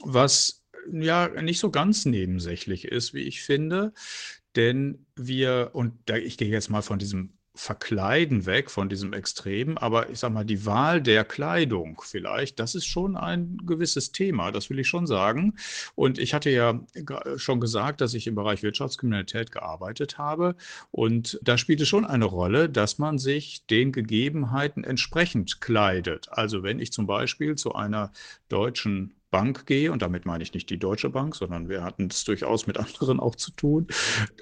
was 0.03 0.64
ja 0.91 1.29
nicht 1.41 1.59
so 1.59 1.71
ganz 1.71 2.05
nebensächlich 2.05 2.85
ist, 2.85 3.13
wie 3.13 3.23
ich 3.23 3.41
finde. 3.41 3.93
Denn 4.55 5.05
wir, 5.15 5.71
und 5.73 5.93
da, 6.05 6.15
ich 6.15 6.37
gehe 6.37 6.49
jetzt 6.49 6.69
mal 6.69 6.81
von 6.81 6.99
diesem 6.99 7.35
Verkleiden 7.55 8.45
weg 8.45 8.69
von 8.69 8.89
diesem 8.89 9.13
Extrem, 9.13 9.77
aber 9.77 10.09
ich 10.09 10.19
sage 10.19 10.33
mal, 10.33 10.43
die 10.43 10.65
Wahl 10.65 11.01
der 11.01 11.23
Kleidung 11.23 12.01
vielleicht, 12.03 12.59
das 12.59 12.75
ist 12.75 12.85
schon 12.85 13.15
ein 13.15 13.57
gewisses 13.65 14.11
Thema, 14.11 14.51
das 14.51 14.69
will 14.69 14.79
ich 14.79 14.87
schon 14.87 15.07
sagen. 15.07 15.55
Und 15.95 16.19
ich 16.19 16.33
hatte 16.33 16.49
ja 16.49 16.81
schon 17.37 17.61
gesagt, 17.61 18.01
dass 18.01 18.13
ich 18.13 18.27
im 18.27 18.35
Bereich 18.35 18.61
Wirtschaftskriminalität 18.61 19.51
gearbeitet 19.51 20.17
habe 20.17 20.55
und 20.91 21.39
da 21.41 21.57
spielt 21.57 21.79
es 21.79 21.87
schon 21.87 22.05
eine 22.05 22.25
Rolle, 22.25 22.69
dass 22.69 22.97
man 22.97 23.17
sich 23.17 23.65
den 23.67 23.93
Gegebenheiten 23.93 24.83
entsprechend 24.83 25.61
kleidet. 25.61 26.27
Also 26.31 26.61
wenn 26.61 26.79
ich 26.79 26.91
zum 26.91 27.07
Beispiel 27.07 27.55
zu 27.55 27.73
einer 27.73 28.11
deutschen 28.49 29.14
Bank 29.31 29.65
gehe, 29.65 29.91
und 29.91 30.01
damit 30.01 30.25
meine 30.25 30.43
ich 30.43 30.53
nicht 30.53 30.69
die 30.69 30.79
Deutsche 30.79 31.09
Bank, 31.09 31.35
sondern 31.35 31.67
wir 31.67 31.83
hatten 31.83 32.07
es 32.09 32.23
durchaus 32.23 32.67
mit 32.67 32.77
anderen 32.79 33.19
auch 33.19 33.35
zu 33.35 33.51
tun. 33.51 33.87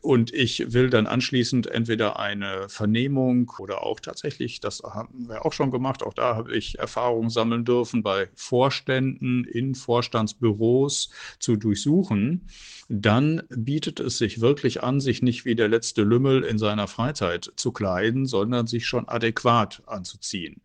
Und 0.01 0.33
ich 0.33 0.73
will 0.73 0.89
dann 0.89 1.07
anschließend 1.07 1.67
entweder 1.67 2.19
eine 2.19 2.69
Vernehmung 2.69 3.51
oder 3.59 3.83
auch 3.83 3.99
tatsächlich, 3.99 4.59
das 4.59 4.81
haben 4.83 5.27
wir 5.27 5.45
auch 5.45 5.53
schon 5.53 5.71
gemacht, 5.71 6.03
auch 6.03 6.13
da 6.13 6.35
habe 6.35 6.55
ich 6.55 6.79
Erfahrungen 6.79 7.29
sammeln 7.29 7.65
dürfen, 7.65 8.03
bei 8.03 8.29
Vorständen 8.35 9.45
in 9.45 9.75
Vorstandsbüros 9.75 11.09
zu 11.39 11.55
durchsuchen 11.55 12.47
dann 12.89 13.43
bietet 13.49 13.99
es 13.99 14.17
sich 14.17 14.41
wirklich 14.41 14.83
an, 14.83 14.99
sich 14.99 15.21
nicht 15.21 15.45
wie 15.45 15.55
der 15.55 15.67
letzte 15.67 16.03
Lümmel 16.03 16.43
in 16.43 16.57
seiner 16.57 16.87
Freizeit 16.87 17.51
zu 17.55 17.71
kleiden, 17.71 18.25
sondern 18.25 18.67
sich 18.67 18.85
schon 18.85 19.07
adäquat 19.07 19.81
anzuziehen. 19.85 20.61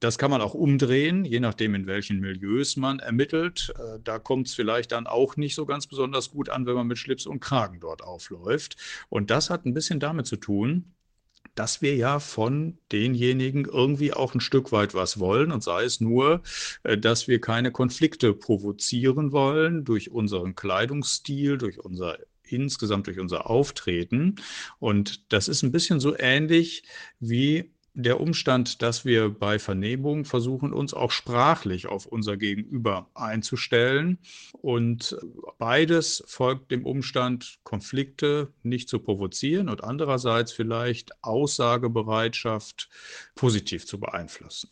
Das 0.00 0.18
kann 0.18 0.30
man 0.30 0.40
auch 0.40 0.54
umdrehen, 0.54 1.24
je 1.24 1.40
nachdem, 1.40 1.74
in 1.74 1.86
welchen 1.86 2.20
Milieus 2.20 2.76
man 2.76 2.98
ermittelt. 2.98 3.37
Äh, 3.46 4.00
da 4.02 4.18
kommt 4.18 4.48
es 4.48 4.54
vielleicht 4.54 4.92
dann 4.92 5.06
auch 5.06 5.36
nicht 5.36 5.54
so 5.54 5.66
ganz 5.66 5.86
besonders 5.86 6.30
gut 6.30 6.48
an, 6.48 6.66
wenn 6.66 6.74
man 6.74 6.86
mit 6.86 6.98
Schlips 6.98 7.26
und 7.26 7.40
Kragen 7.40 7.80
dort 7.80 8.02
aufläuft. 8.02 8.76
Und 9.08 9.30
das 9.30 9.50
hat 9.50 9.64
ein 9.66 9.74
bisschen 9.74 10.00
damit 10.00 10.26
zu 10.26 10.36
tun, 10.36 10.94
dass 11.54 11.82
wir 11.82 11.96
ja 11.96 12.20
von 12.20 12.78
denjenigen 12.92 13.64
irgendwie 13.64 14.12
auch 14.12 14.34
ein 14.34 14.40
Stück 14.40 14.70
weit 14.70 14.94
was 14.94 15.18
wollen 15.18 15.50
und 15.50 15.62
sei 15.64 15.84
es 15.84 16.00
nur, 16.00 16.42
äh, 16.84 16.96
dass 16.96 17.28
wir 17.28 17.40
keine 17.40 17.72
Konflikte 17.72 18.34
provozieren 18.34 19.32
wollen 19.32 19.84
durch 19.84 20.10
unseren 20.10 20.54
Kleidungsstil, 20.54 21.58
durch 21.58 21.78
unser 21.80 22.18
insgesamt 22.50 23.06
durch 23.06 23.18
unser 23.18 23.50
Auftreten. 23.50 24.36
Und 24.78 25.32
das 25.32 25.48
ist 25.48 25.62
ein 25.62 25.72
bisschen 25.72 26.00
so 26.00 26.16
ähnlich 26.18 26.84
wie 27.20 27.72
der 27.98 28.20
Umstand, 28.20 28.80
dass 28.80 29.04
wir 29.04 29.28
bei 29.28 29.58
Vernehmung 29.58 30.24
versuchen, 30.24 30.72
uns 30.72 30.94
auch 30.94 31.10
sprachlich 31.10 31.88
auf 31.88 32.06
unser 32.06 32.36
Gegenüber 32.36 33.10
einzustellen. 33.14 34.18
Und 34.52 35.18
beides 35.58 36.22
folgt 36.28 36.70
dem 36.70 36.86
Umstand, 36.86 37.58
Konflikte 37.64 38.52
nicht 38.62 38.88
zu 38.88 39.00
provozieren 39.00 39.68
und 39.68 39.82
andererseits 39.82 40.52
vielleicht 40.52 41.24
Aussagebereitschaft 41.24 42.88
positiv 43.34 43.84
zu 43.84 43.98
beeinflussen. 43.98 44.70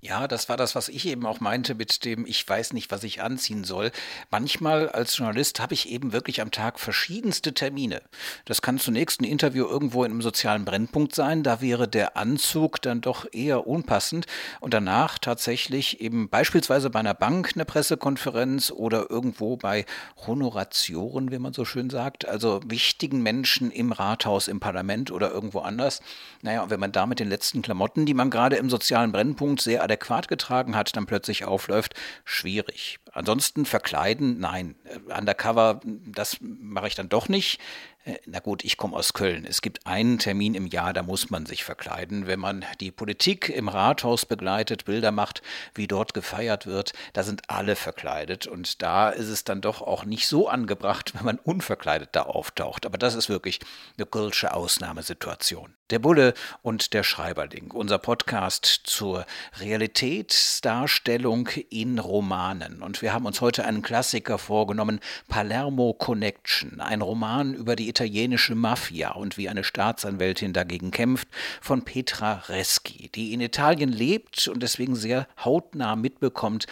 Ja, 0.00 0.28
das 0.28 0.48
war 0.48 0.56
das, 0.56 0.76
was 0.76 0.88
ich 0.88 1.08
eben 1.08 1.26
auch 1.26 1.40
meinte 1.40 1.74
mit 1.74 2.04
dem, 2.04 2.24
ich 2.24 2.48
weiß 2.48 2.72
nicht, 2.72 2.92
was 2.92 3.02
ich 3.02 3.20
anziehen 3.20 3.64
soll. 3.64 3.90
Manchmal 4.30 4.88
als 4.88 5.16
Journalist 5.16 5.58
habe 5.58 5.74
ich 5.74 5.88
eben 5.88 6.12
wirklich 6.12 6.40
am 6.40 6.52
Tag 6.52 6.78
verschiedenste 6.78 7.52
Termine. 7.52 8.02
Das 8.44 8.62
kann 8.62 8.78
zunächst 8.78 9.20
ein 9.20 9.24
Interview 9.24 9.66
irgendwo 9.66 10.04
in 10.04 10.12
einem 10.12 10.22
sozialen 10.22 10.64
Brennpunkt 10.64 11.16
sein, 11.16 11.42
da 11.42 11.60
wäre 11.60 11.88
der 11.88 12.16
Anzug 12.16 12.80
dann 12.80 13.00
doch 13.00 13.26
eher 13.32 13.66
unpassend 13.66 14.26
und 14.60 14.72
danach 14.72 15.18
tatsächlich 15.18 16.00
eben 16.00 16.28
beispielsweise 16.28 16.90
bei 16.90 17.00
einer 17.00 17.14
Bank 17.14 17.50
eine 17.56 17.64
Pressekonferenz 17.64 18.70
oder 18.70 19.10
irgendwo 19.10 19.56
bei 19.56 19.84
Honoratioren, 20.28 21.32
wie 21.32 21.40
man 21.40 21.54
so 21.54 21.64
schön 21.64 21.90
sagt, 21.90 22.28
also 22.28 22.60
wichtigen 22.64 23.20
Menschen 23.20 23.72
im 23.72 23.90
Rathaus, 23.90 24.46
im 24.46 24.60
Parlament 24.60 25.10
oder 25.10 25.32
irgendwo 25.32 25.58
anders. 25.58 26.02
Naja, 26.42 26.62
und 26.62 26.70
wenn 26.70 26.78
man 26.78 26.92
da 26.92 27.06
mit 27.06 27.18
den 27.18 27.28
letzten 27.28 27.62
Klamotten, 27.62 28.06
die 28.06 28.14
man 28.14 28.30
gerade 28.30 28.54
im 28.54 28.70
sozialen 28.70 29.10
Brennpunkt 29.10 29.60
sehr 29.60 29.87
adäquat 29.88 30.28
getragen 30.28 30.76
hat, 30.76 30.94
dann 30.96 31.06
plötzlich 31.06 31.44
aufläuft, 31.44 31.94
schwierig. 32.24 32.98
Ansonsten 33.12 33.64
verkleiden, 33.64 34.38
nein. 34.38 34.76
Undercover, 35.16 35.80
das 35.84 36.36
mache 36.40 36.88
ich 36.88 36.94
dann 36.94 37.08
doch 37.08 37.28
nicht. 37.28 37.60
Äh, 38.08 38.18
na 38.26 38.40
gut, 38.40 38.64
ich 38.64 38.76
komme 38.76 38.96
aus 38.96 39.12
Köln. 39.12 39.44
Es 39.48 39.60
gibt 39.62 39.86
einen 39.86 40.18
Termin 40.18 40.54
im 40.54 40.66
Jahr, 40.66 40.92
da 40.92 41.02
muss 41.02 41.30
man 41.30 41.46
sich 41.46 41.64
verkleiden. 41.64 42.26
Wenn 42.26 42.40
man 42.40 42.64
die 42.80 42.90
Politik 42.90 43.48
im 43.48 43.68
Rathaus 43.68 44.26
begleitet, 44.26 44.86
Bilder 44.86 45.12
macht, 45.12 45.42
wie 45.74 45.86
dort 45.86 46.14
gefeiert 46.14 46.66
wird, 46.66 46.92
da 47.12 47.22
sind 47.22 47.42
alle 47.48 47.76
verkleidet. 47.76 48.46
Und 48.46 48.82
da 48.82 49.10
ist 49.10 49.28
es 49.28 49.44
dann 49.44 49.60
doch 49.60 49.82
auch 49.82 50.04
nicht 50.04 50.26
so 50.26 50.48
angebracht, 50.48 51.12
wenn 51.18 51.24
man 51.24 51.38
unverkleidet 51.38 52.10
da 52.12 52.22
auftaucht. 52.22 52.86
Aber 52.86 52.98
das 52.98 53.14
ist 53.14 53.28
wirklich 53.28 53.60
eine 53.96 54.06
kölsche 54.06 54.54
Ausnahmesituation. 54.54 55.74
Der 55.90 55.98
Bulle 55.98 56.34
und 56.60 56.92
der 56.92 57.02
Schreiberling, 57.02 57.70
unser 57.70 57.98
Podcast 57.98 58.82
zur 58.84 59.24
Realitätsdarstellung 59.58 61.48
in 61.70 61.98
Romanen. 61.98 62.82
Und 62.82 63.00
wir 63.00 63.14
haben 63.14 63.24
uns 63.24 63.40
heute 63.40 63.64
einen 63.64 63.80
Klassiker 63.80 64.36
vorgenommen, 64.36 65.00
Palermo 65.28 65.94
Connection, 65.94 66.82
ein 66.82 67.00
Roman 67.00 67.54
über 67.54 67.74
die 67.74 67.88
italienische 67.98 68.54
Mafia 68.54 69.10
und 69.12 69.36
wie 69.36 69.48
eine 69.48 69.64
Staatsanwältin 69.64 70.52
dagegen 70.52 70.92
kämpft, 70.92 71.26
von 71.60 71.82
Petra 71.82 72.44
Reschi, 72.48 73.08
die 73.12 73.32
in 73.32 73.40
Italien 73.40 73.90
lebt 73.90 74.46
und 74.46 74.62
deswegen 74.62 74.94
sehr 74.94 75.26
hautnah 75.44 75.96
mitbekommt, 75.96 76.66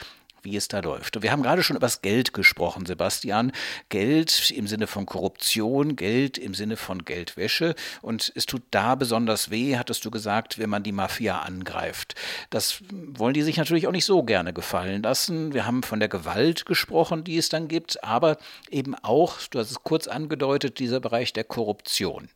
wie 0.46 0.56
es 0.56 0.68
da 0.68 0.80
läuft. 0.80 1.16
Und 1.16 1.22
wir 1.22 1.32
haben 1.32 1.42
gerade 1.42 1.62
schon 1.62 1.76
über 1.76 1.86
das 1.86 2.00
Geld 2.00 2.32
gesprochen, 2.32 2.86
Sebastian. 2.86 3.52
Geld 3.90 4.50
im 4.52 4.66
Sinne 4.66 4.86
von 4.86 5.04
Korruption, 5.04 5.96
Geld 5.96 6.38
im 6.38 6.54
Sinne 6.54 6.76
von 6.76 7.04
Geldwäsche. 7.04 7.74
Und 8.00 8.32
es 8.34 8.46
tut 8.46 8.62
da 8.70 8.94
besonders 8.94 9.50
weh, 9.50 9.76
hattest 9.76 10.04
du 10.04 10.10
gesagt, 10.10 10.58
wenn 10.58 10.70
man 10.70 10.84
die 10.84 10.92
Mafia 10.92 11.40
angreift. 11.40 12.14
Das 12.50 12.80
wollen 12.90 13.34
die 13.34 13.42
sich 13.42 13.56
natürlich 13.56 13.88
auch 13.88 13.92
nicht 13.92 14.04
so 14.04 14.22
gerne 14.22 14.52
gefallen 14.52 15.02
lassen. 15.02 15.52
Wir 15.52 15.66
haben 15.66 15.82
von 15.82 15.98
der 15.98 16.08
Gewalt 16.08 16.64
gesprochen, 16.64 17.24
die 17.24 17.36
es 17.36 17.48
dann 17.48 17.66
gibt, 17.68 18.02
aber 18.04 18.38
eben 18.70 18.94
auch, 18.94 19.38
du 19.50 19.58
hast 19.58 19.72
es 19.72 19.82
kurz 19.82 20.06
angedeutet, 20.06 20.78
dieser 20.78 21.00
Bereich 21.00 21.32
der 21.32 21.44
Korruption. 21.44 22.28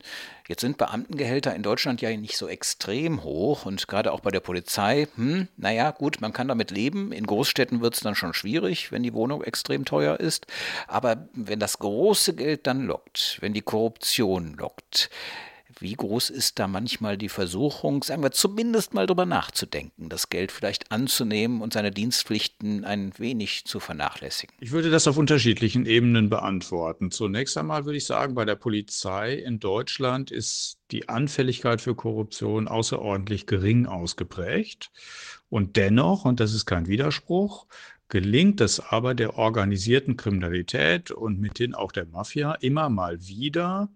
Jetzt 0.51 0.63
sind 0.63 0.79
Beamtengehälter 0.79 1.55
in 1.55 1.63
Deutschland 1.63 2.01
ja 2.01 2.11
nicht 2.17 2.37
so 2.37 2.49
extrem 2.49 3.23
hoch 3.23 3.67
und 3.67 3.87
gerade 3.87 4.11
auch 4.13 4.19
bei 4.19 4.33
der 4.33 4.41
Polizei, 4.41 5.07
hm, 5.15 5.47
naja, 5.57 5.93
gut, 5.93 6.21
man 6.21 6.33
kann 6.33 6.49
damit 6.49 6.73
leben. 6.73 7.13
In 7.13 7.25
Großstädten 7.25 7.81
wird 7.81 7.95
es 7.95 8.00
dann 8.05 8.15
schon 8.15 8.35
schwierig, 8.35 8.93
wenn 8.93 9.03
die 9.03 9.15
Wohnung 9.15 9.43
extrem 9.43 9.85
teuer 9.85 10.19
ist. 10.19 10.47
Aber 10.87 11.29
wenn 11.35 11.61
das 11.61 11.79
große 11.79 12.35
Geld 12.35 12.67
dann 12.67 12.87
lockt, 12.87 13.39
wenn 13.41 13.53
die 13.53 13.63
Korruption 13.63 14.55
lockt, 14.55 15.11
wie 15.81 15.95
groß 15.95 16.31
ist 16.31 16.59
da 16.59 16.69
manchmal 16.69 17.17
die 17.17 17.29
Versuchung, 17.29 18.03
sagen 18.03 18.23
wir 18.23 18.33
zumindest 18.33 18.93
mal 18.93 19.07
drüber 19.07 19.25
nachzudenken, 19.25 20.09
das 20.09 20.29
Geld 20.29 20.53
vielleicht 20.53 20.93
anzunehmen 20.93 21.63
und 21.63 21.73
seine 21.73 21.91
Dienstpflichten 21.91 22.85
ein 22.85 23.13
wenig 23.19 23.65
zu 23.65 23.81
vernachlässigen? 23.81 24.55
Ich 24.61 24.73
würde 24.73 24.91
das 24.91 25.09
auf 25.09 25.17
unterschiedlichen 25.17 25.87
Ebenen 25.87 26.29
beantworten. 26.29 27.11
Zunächst 27.11 27.57
einmal 27.57 27.87
würde 27.87 27.97
ich 27.97 28.05
sagen, 28.05 28.35
bei 28.35 28.45
der 28.45 28.57
Polizei 28.57 29.35
in 29.35 29.59
Deutschland 29.59 30.31
ist 30.31 30.79
die 30.91 31.09
Anfälligkeit 31.09 31.81
für 31.81 31.95
Korruption 31.95 32.69
außerordentlich 32.69 33.47
gering 33.47 33.87
ausgeprägt. 33.87 34.91
Und 35.51 35.77
dennoch, 35.77 36.25
und 36.25 36.41
das 36.41 36.55
ist 36.55 36.65
kein 36.65 36.87
Widerspruch, 36.87 37.67
gelingt 38.09 38.61
es 38.61 38.81
aber 38.81 39.15
der 39.15 39.37
organisierten 39.37 40.17
Kriminalität 40.17 41.11
und 41.11 41.41
mithin 41.41 41.75
auch 41.75 41.93
der 41.93 42.07
Mafia 42.07 42.55
immer 42.55 42.89
mal 42.89 43.21
wieder, 43.27 43.91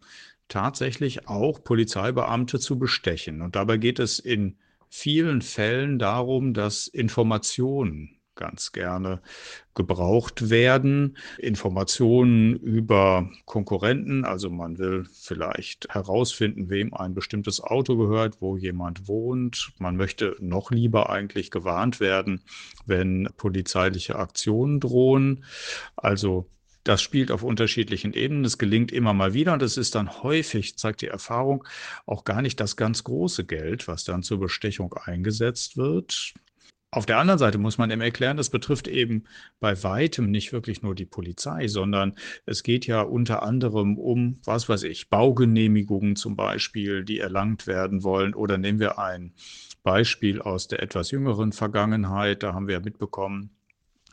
tatsächlich 0.49 1.29
auch 1.29 1.65
Polizeibeamte 1.65 2.59
zu 2.59 2.79
bestechen. 2.79 3.41
Und 3.41 3.57
dabei 3.57 3.77
geht 3.79 3.99
es 3.99 4.19
in 4.19 4.57
vielen 4.89 5.43
Fällen 5.43 5.99
darum, 5.99 6.55
dass 6.55 6.87
Informationen 6.87 8.19
ganz 8.35 8.73
gerne 8.73 9.21
gebraucht 9.75 10.51
werden. 10.51 11.17
Informationen 11.39 12.55
über 12.57 13.31
Konkurrenten, 13.45 14.25
also 14.25 14.51
man 14.51 14.79
will 14.79 15.07
vielleicht 15.13 15.89
herausfinden, 15.91 16.71
wem 16.71 16.95
ein 16.95 17.15
bestimmtes 17.15 17.61
Auto 17.61 17.97
gehört, 17.97 18.41
wo 18.41 18.57
jemand 18.57 19.09
wohnt. 19.09 19.73
Man 19.79 19.97
möchte 19.97 20.37
noch 20.41 20.71
lieber 20.71 21.11
eigentlich 21.11 21.51
gewarnt 21.51 22.01
werden, 22.01 22.43
wenn 22.87 23.29
polizeiliche 23.37 24.17
Aktionen 24.17 24.81
drohen. 24.81 25.45
Also 25.97 26.49
das 26.85 27.01
spielt 27.01 27.31
auf 27.33 27.43
unterschiedlichen 27.43 28.13
Ebenen. 28.13 28.45
Es 28.45 28.59
gelingt 28.59 28.93
immer 28.93 29.15
mal 29.15 29.33
wieder 29.33 29.55
und 29.55 29.63
es 29.63 29.79
ist 29.79 29.95
dann 29.95 30.23
häufig, 30.23 30.77
zeigt 30.77 31.01
die 31.01 31.09
Erfahrung, 31.09 31.67
auch 32.05 32.25
gar 32.25 32.43
nicht 32.43 32.61
das 32.61 32.77
ganz 32.77 33.05
große 33.05 33.47
Geld, 33.47 33.89
was 33.89 34.05
dann 34.05 34.23
zur 34.23 34.39
Bestechung 34.39 34.93
eingesetzt 34.93 35.79
wird. 35.79 36.35
Auf 36.95 37.07
der 37.07 37.19
anderen 37.19 37.39
Seite 37.39 37.59
muss 37.59 37.77
man 37.77 37.91
eben 37.91 38.03
erklären, 38.03 38.37
das 38.37 38.51
betrifft 38.51 38.87
eben 38.87 39.25
bei 39.59 39.83
weitem 39.83 40.31
nicht 40.31 40.53
wirklich 40.53 40.81
nur 40.83 40.95
die 40.95 41.07
Polizei, 41.07 41.67
sondern 41.67 42.15
es 42.47 42.63
geht 42.63 42.87
ja 42.87 43.01
unter 43.01 43.43
anderem 43.43 43.99
um, 43.99 44.39
was 44.45 44.69
weiß 44.69 44.85
ich, 44.85 45.11
Baugenehmigungen 45.11 46.15
zum 46.15 46.37
Beispiel, 46.37 47.05
die 47.05 47.19
erlangt 47.19 47.67
werden 47.67 48.05
wollen. 48.05 48.33
Oder 48.33 48.59
nehmen 48.59 48.79
wir 48.79 49.01
ein 49.01 49.33
Beispiel 49.83 50.41
aus 50.41 50.69
der 50.69 50.85
etwas 50.85 51.11
jüngeren 51.11 51.51
Vergangenheit. 51.51 52.45
Da 52.45 52.55
haben 52.55 52.69
wir 52.69 52.79
mitbekommen, 52.79 53.51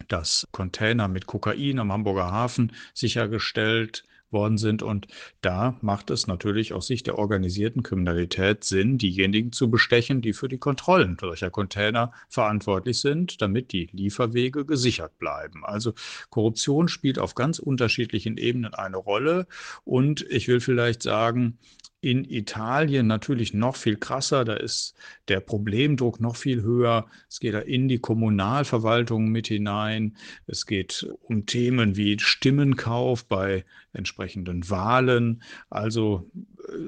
dass 0.07 0.47
Container 0.51 1.07
mit 1.07 1.27
Kokain 1.27 1.77
am 1.77 1.91
Hamburger 1.91 2.31
Hafen 2.31 2.71
sichergestellt 2.95 4.05
worden 4.31 4.57
sind. 4.57 4.83
Und 4.83 5.07
da 5.41 5.77
macht 5.81 6.09
es 6.09 6.27
natürlich 6.27 6.73
aus 6.73 6.87
Sicht 6.87 7.07
der 7.07 7.17
organisierten 7.17 7.83
Kriminalität 7.83 8.63
Sinn, 8.63 8.97
diejenigen 8.97 9.51
zu 9.51 9.69
bestechen, 9.69 10.21
die 10.21 10.33
für 10.33 10.47
die 10.47 10.57
Kontrollen 10.57 11.17
solcher 11.19 11.49
Container 11.49 12.11
verantwortlich 12.29 12.99
sind, 12.99 13.41
damit 13.41 13.71
die 13.71 13.89
Lieferwege 13.91 14.65
gesichert 14.65 15.17
bleiben. 15.19 15.65
Also 15.65 15.93
Korruption 16.29 16.87
spielt 16.87 17.19
auf 17.19 17.35
ganz 17.35 17.59
unterschiedlichen 17.59 18.37
Ebenen 18.37 18.73
eine 18.73 18.97
Rolle. 18.97 19.47
Und 19.83 20.25
ich 20.29 20.47
will 20.47 20.59
vielleicht 20.59 21.03
sagen, 21.03 21.57
in 22.01 22.25
Italien 22.25 23.05
natürlich 23.05 23.53
noch 23.53 23.75
viel 23.75 23.95
krasser. 23.95 24.43
Da 24.43 24.55
ist 24.55 24.95
der 25.27 25.39
Problemdruck 25.39 26.19
noch 26.19 26.35
viel 26.35 26.63
höher. 26.63 27.05
Es 27.29 27.39
geht 27.39 27.53
da 27.53 27.59
in 27.59 27.87
die 27.87 27.99
Kommunalverwaltung 27.99 29.29
mit 29.29 29.47
hinein. 29.47 30.17
Es 30.47 30.65
geht 30.65 31.07
um 31.21 31.45
Themen 31.45 31.95
wie 31.95 32.17
Stimmenkauf 32.19 33.25
bei 33.25 33.65
entsprechenden 33.93 34.67
Wahlen. 34.69 35.43
Also 35.69 36.29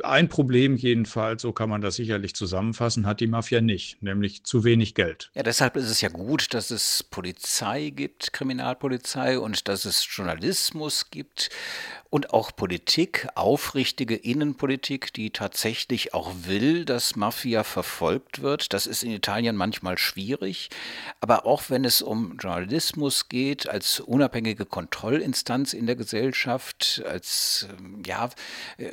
ein 0.04 0.30
Problem 0.30 0.75
jedenfalls, 0.75 1.42
so 1.42 1.52
kann 1.52 1.70
man 1.70 1.82
das 1.82 1.96
sicherlich 1.96 2.36
zusammenfassen, 2.36 3.06
hat 3.06 3.20
die 3.20 3.28
Mafia 3.28 3.62
nicht, 3.62 4.02
nämlich 4.02 4.44
zu 4.44 4.63
wenig 4.63 4.96
Geld. 4.96 5.32
Ja, 5.34 5.44
deshalb 5.44 5.75
ist 5.75 5.90
es 5.90 6.02
ja 6.02 6.10
gut, 6.10 6.54
dass 6.54 6.72
es 6.72 7.04
Polizei 7.04 7.90
gibt, 7.90 8.34
Kriminalpolizei 8.34 9.40
und 9.40 9.68
dass 9.68 9.86
es 9.86 10.06
Journalismus 10.10 11.10
gibt 11.12 11.50
und 12.13 12.32
auch 12.32 12.56
Politik, 12.56 13.28
aufrichtige 13.34 14.16
Innenpolitik, 14.16 15.12
die 15.13 15.32
tatsächlich 15.32 16.13
auch 16.13 16.32
will, 16.46 16.86
dass 16.86 17.16
Mafia 17.16 17.63
verfolgt 17.63 18.44
wird. 18.44 18.72
Das 18.74 18.86
ist 18.86 19.04
in 19.04 19.10
Italien 19.10 19.56
manchmal 19.56 19.98
schwierig, 19.98 20.70
aber 21.22 21.48
auch 21.48 21.72
wenn 21.72 21.86
es 21.86 22.04
um 22.04 22.38
Journalismus 22.38 23.30
geht, 23.30 23.68
als 23.68 24.00
unabhängige 24.00 24.66
Kontrollinstanz 24.68 25.74
in 25.74 25.88
der 25.88 25.96
Gesellschaft, 25.96 27.02
als 27.10 27.68
ähm, 27.80 28.04
ja, 28.06 28.30
äh, 28.78 28.92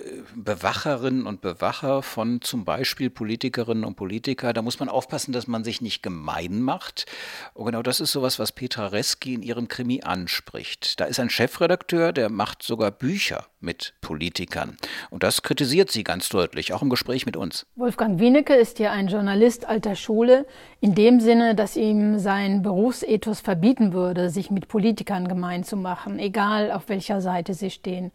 Bewacherinnen 0.81 1.27
und 1.27 1.43
Bewacher 1.43 2.03
von 2.03 2.41
zum 2.41 2.65
Beispiel 2.65 3.11
Politikerinnen 3.11 3.85
und 3.85 3.97
Politikern. 3.97 4.55
Da 4.55 4.63
muss 4.63 4.81
man 4.81 4.89
aufpassen, 4.89 5.31
dass 5.31 5.47
man 5.47 5.63
sich 5.63 5.83
nicht 5.83 6.03
gemein 6.03 6.63
macht. 6.63 7.05
Und 7.53 7.67
genau 7.67 7.83
das 7.83 8.01
ist 8.01 8.13
sowas, 8.13 8.39
was 8.39 8.53
Petra 8.53 8.87
Reski 8.87 9.35
in 9.35 9.43
ihrem 9.43 9.69
Krimi 9.69 10.01
anspricht. 10.03 10.99
Da 10.99 11.05
ist 11.05 11.21
ein 11.21 11.29
Chefredakteur, 11.29 12.15
der 12.15 12.31
macht 12.31 12.63
sogar 12.63 12.93
Bücher 12.93 13.45
mit 13.61 13.93
Politikern. 14.01 14.79
Und 15.11 15.23
das 15.23 15.43
kritisiert 15.43 15.91
sie 15.91 16.03
ganz 16.03 16.31
deutlich, 16.31 16.73
auch 16.73 16.81
im 16.81 16.89
Gespräch 16.89 17.27
mit 17.27 17.37
uns. 17.37 17.67
Wolfgang 17.77 18.19
Wienecke 18.19 18.55
ist 18.55 18.79
ja 18.79 18.91
ein 18.91 19.09
Journalist 19.09 19.69
alter 19.69 19.97
Schule, 19.97 20.47
in 20.81 20.95
dem 20.95 21.21
Sinne, 21.21 21.55
dass 21.55 21.77
ihm 21.77 22.19
sein 22.19 22.63
Berufsethos 22.63 23.41
verbieten 23.41 23.93
würde, 23.93 24.31
sich 24.31 24.51
mit 24.51 24.67
Politikern 24.67 25.29
gemein 25.29 25.63
zu 25.63 25.77
machen, 25.77 26.19
egal 26.19 26.73
auf 26.73 26.89
welcher 26.89 27.21
Seite 27.21 27.53
sie 27.53 27.71
stehen. 27.71 28.13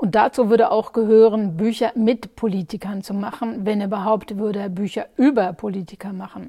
Und 0.00 0.14
dazu 0.14 0.48
würde 0.48 0.70
auch 0.70 0.94
gehören, 0.94 1.58
Bücher 1.58 1.92
mit 1.94 2.34
Politikern 2.34 3.02
zu 3.02 3.12
machen, 3.12 3.66
wenn 3.66 3.82
überhaupt 3.82 4.38
würde 4.38 4.58
er 4.58 4.70
Bücher 4.70 5.08
über 5.18 5.52
Politiker 5.52 6.14
machen. 6.14 6.48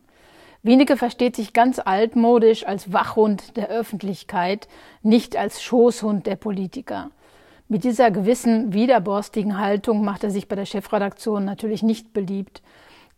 Wienecke 0.63 0.95
versteht 0.95 1.35
sich 1.35 1.51
ganz 1.51 1.77
altmodisch 1.77 2.65
als 2.65 2.93
Wachhund 2.93 3.57
der 3.57 3.67
Öffentlichkeit, 3.67 4.69
nicht 5.03 5.35
als 5.35 5.61
Schoßhund 5.61 6.27
der 6.27 6.37
Politiker. 6.37 7.11
Mit 7.67 7.83
dieser 7.83 8.09
gewissen 8.09 8.71
widerborstigen 8.71 9.57
Haltung 9.57 10.05
macht 10.05 10.23
er 10.23 10.31
sich 10.31 10.47
bei 10.47 10.55
der 10.55 10.65
Chefredaktion 10.65 11.43
natürlich 11.43 11.83
nicht 11.83 12.13
beliebt, 12.13 12.61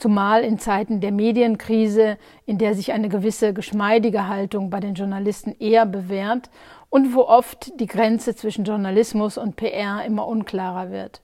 zumal 0.03 0.43
in 0.43 0.60
Zeiten 0.60 1.00
der 1.00 1.13
Medienkrise, 1.13 2.17
in 2.45 2.57
der 2.57 2.74
sich 2.75 2.91
eine 2.91 3.07
gewisse 3.07 3.53
geschmeidige 3.53 4.27
Haltung 4.27 4.69
bei 4.69 4.81
den 4.81 4.95
Journalisten 4.95 5.55
eher 5.60 5.86
bewährt 5.86 6.50
und 6.89 7.15
wo 7.15 7.22
oft 7.22 7.79
die 7.79 7.88
Grenze 7.88 8.36
zwischen 8.36 8.65
Journalismus 8.65 9.38
und 9.38 9.55
PR 9.55 10.03
immer 10.05 10.27
unklarer 10.27 10.91
wird. 10.91 11.22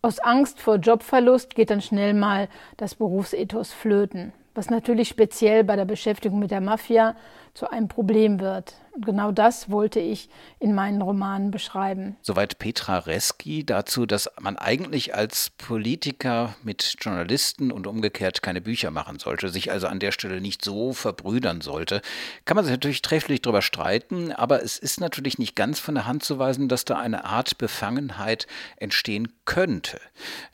Aus 0.00 0.20
Angst 0.20 0.58
vor 0.58 0.76
Jobverlust 0.76 1.54
geht 1.54 1.68
dann 1.68 1.82
schnell 1.82 2.14
mal 2.14 2.48
das 2.78 2.94
Berufsethos 2.94 3.74
flöten 3.74 4.32
was 4.58 4.70
natürlich 4.70 5.08
speziell 5.08 5.62
bei 5.62 5.76
der 5.76 5.84
Beschäftigung 5.84 6.40
mit 6.40 6.50
der 6.50 6.60
Mafia 6.60 7.14
zu 7.54 7.70
einem 7.70 7.86
Problem 7.86 8.40
wird. 8.40 8.74
Und 8.92 9.06
genau 9.06 9.30
das 9.30 9.70
wollte 9.70 10.00
ich 10.00 10.28
in 10.58 10.74
meinen 10.74 11.00
Romanen 11.00 11.52
beschreiben. 11.52 12.16
Soweit 12.22 12.58
Petra 12.58 12.98
Reski 12.98 13.64
dazu, 13.64 14.04
dass 14.04 14.28
man 14.40 14.56
eigentlich 14.56 15.14
als 15.14 15.50
Politiker 15.50 16.56
mit 16.64 16.96
Journalisten 17.00 17.70
und 17.70 17.86
umgekehrt 17.86 18.42
keine 18.42 18.60
Bücher 18.60 18.90
machen 18.90 19.20
sollte, 19.20 19.48
sich 19.48 19.70
also 19.70 19.86
an 19.86 20.00
der 20.00 20.10
Stelle 20.10 20.40
nicht 20.40 20.64
so 20.64 20.92
verbrüdern 20.92 21.60
sollte. 21.60 22.02
Kann 22.44 22.56
man 22.56 22.64
sich 22.64 22.72
natürlich 22.72 23.02
trefflich 23.02 23.40
darüber 23.40 23.62
streiten, 23.62 24.32
aber 24.32 24.64
es 24.64 24.76
ist 24.76 25.00
natürlich 25.00 25.38
nicht 25.38 25.54
ganz 25.54 25.78
von 25.78 25.94
der 25.94 26.06
Hand 26.06 26.24
zu 26.24 26.40
weisen, 26.40 26.66
dass 26.66 26.84
da 26.84 26.98
eine 26.98 27.24
Art 27.24 27.58
Befangenheit 27.58 28.48
entstehen 28.76 29.32
könnte. 29.44 30.00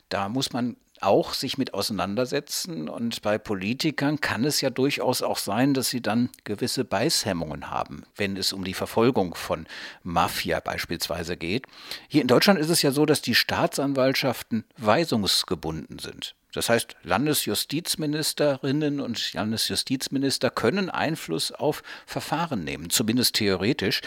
Da 0.09 0.29
muss 0.29 0.53
man 0.53 0.75
auch 1.01 1.33
sich 1.33 1.57
mit 1.57 1.73
auseinandersetzen. 1.73 2.89
Und 2.89 3.21
bei 3.21 3.37
Politikern 3.37 4.21
kann 4.21 4.45
es 4.45 4.61
ja 4.61 4.69
durchaus 4.69 5.21
auch 5.21 5.37
sein, 5.37 5.73
dass 5.73 5.89
sie 5.89 6.01
dann 6.01 6.29
gewisse 6.43 6.85
Beißhemmungen 6.85 7.69
haben, 7.69 8.03
wenn 8.15 8.37
es 8.37 8.53
um 8.53 8.63
die 8.63 8.73
Verfolgung 8.73 9.35
von 9.35 9.67
Mafia 10.03 10.59
beispielsweise 10.59 11.37
geht. 11.37 11.67
Hier 12.07 12.21
in 12.21 12.27
Deutschland 12.27 12.59
ist 12.59 12.69
es 12.69 12.81
ja 12.81 12.91
so, 12.91 13.05
dass 13.05 13.21
die 13.21 13.35
Staatsanwaltschaften 13.35 14.65
weisungsgebunden 14.77 15.99
sind. 15.99 16.35
Das 16.55 16.69
heißt, 16.69 16.95
Landesjustizministerinnen 17.03 19.01
und 19.01 19.33
Landesjustizminister 19.33 20.49
können 20.49 20.89
Einfluss 20.89 21.51
auf 21.51 21.83
Verfahren 22.05 22.63
nehmen, 22.63 22.89
zumindest 22.89 23.35
theoretisch. 23.35 24.01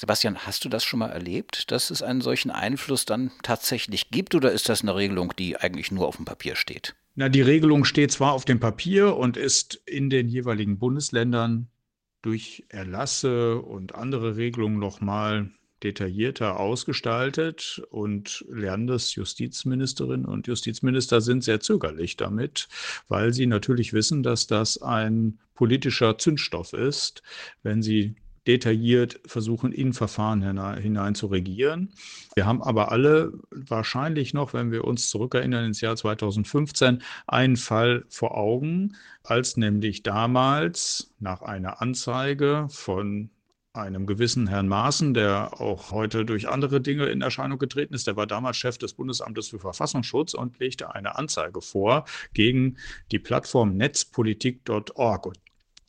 Sebastian, 0.00 0.46
hast 0.46 0.64
du 0.64 0.70
das 0.70 0.82
schon 0.82 1.00
mal 1.00 1.10
erlebt, 1.10 1.70
dass 1.70 1.90
es 1.90 2.02
einen 2.02 2.22
solchen 2.22 2.50
Einfluss 2.50 3.04
dann 3.04 3.32
tatsächlich 3.42 4.10
gibt 4.10 4.34
oder 4.34 4.50
ist 4.50 4.70
das 4.70 4.80
eine 4.80 4.96
Regelung, 4.96 5.34
die 5.38 5.58
eigentlich 5.58 5.92
nur 5.92 6.08
auf 6.08 6.16
dem 6.16 6.24
Papier 6.24 6.56
steht? 6.56 6.94
Na, 7.16 7.28
die 7.28 7.42
Regelung 7.42 7.84
steht 7.84 8.10
zwar 8.10 8.32
auf 8.32 8.46
dem 8.46 8.60
Papier 8.60 9.14
und 9.14 9.36
ist 9.36 9.74
in 9.84 10.08
den 10.08 10.26
jeweiligen 10.26 10.78
Bundesländern 10.78 11.68
durch 12.22 12.64
Erlasse 12.70 13.58
und 13.58 13.94
andere 13.94 14.36
Regelungen 14.36 14.78
nochmal 14.78 15.50
detaillierter 15.82 16.58
ausgestaltet 16.58 17.82
und 17.90 18.42
Landesjustizministerinnen 18.48 20.24
und 20.24 20.46
Justizminister 20.46 21.20
sind 21.20 21.44
sehr 21.44 21.60
zögerlich 21.60 22.16
damit, 22.16 22.68
weil 23.08 23.34
sie 23.34 23.44
natürlich 23.44 23.92
wissen, 23.92 24.22
dass 24.22 24.46
das 24.46 24.80
ein 24.80 25.40
politischer 25.52 26.16
Zündstoff 26.16 26.72
ist, 26.72 27.22
wenn 27.62 27.82
sie 27.82 28.14
detailliert 28.46 29.20
versuchen, 29.26 29.72
in 29.72 29.92
Verfahren 29.92 30.42
hinein, 30.42 30.80
hinein, 30.80 31.14
zu 31.14 31.26
regieren. 31.26 31.92
Wir 32.34 32.46
haben 32.46 32.62
aber 32.62 32.90
alle 32.90 33.32
wahrscheinlich 33.50 34.34
noch, 34.34 34.54
wenn 34.54 34.72
wir 34.72 34.84
uns 34.84 35.10
zurückerinnern 35.10 35.66
ins 35.66 35.80
Jahr 35.80 35.96
2015, 35.96 37.02
einen 37.26 37.56
Fall 37.56 38.04
vor 38.08 38.36
Augen, 38.36 38.96
als 39.22 39.56
nämlich 39.56 40.02
damals 40.02 41.12
nach 41.18 41.42
einer 41.42 41.82
Anzeige 41.82 42.66
von 42.70 43.30
einem 43.72 44.06
gewissen 44.06 44.48
Herrn 44.48 44.66
Maaßen, 44.66 45.14
der 45.14 45.60
auch 45.60 45.92
heute 45.92 46.24
durch 46.24 46.48
andere 46.48 46.80
Dinge 46.80 47.06
in 47.06 47.20
Erscheinung 47.20 47.58
getreten 47.58 47.94
ist. 47.94 48.06
Der 48.06 48.16
war 48.16 48.26
damals 48.26 48.56
Chef 48.56 48.78
des 48.78 48.94
Bundesamtes 48.94 49.48
für 49.48 49.60
Verfassungsschutz 49.60 50.34
und 50.34 50.58
legte 50.58 50.92
eine 50.94 51.16
Anzeige 51.16 51.60
vor 51.60 52.04
gegen 52.34 52.78
die 53.12 53.20
Plattform 53.20 53.76
netzpolitik.org. 53.76 55.32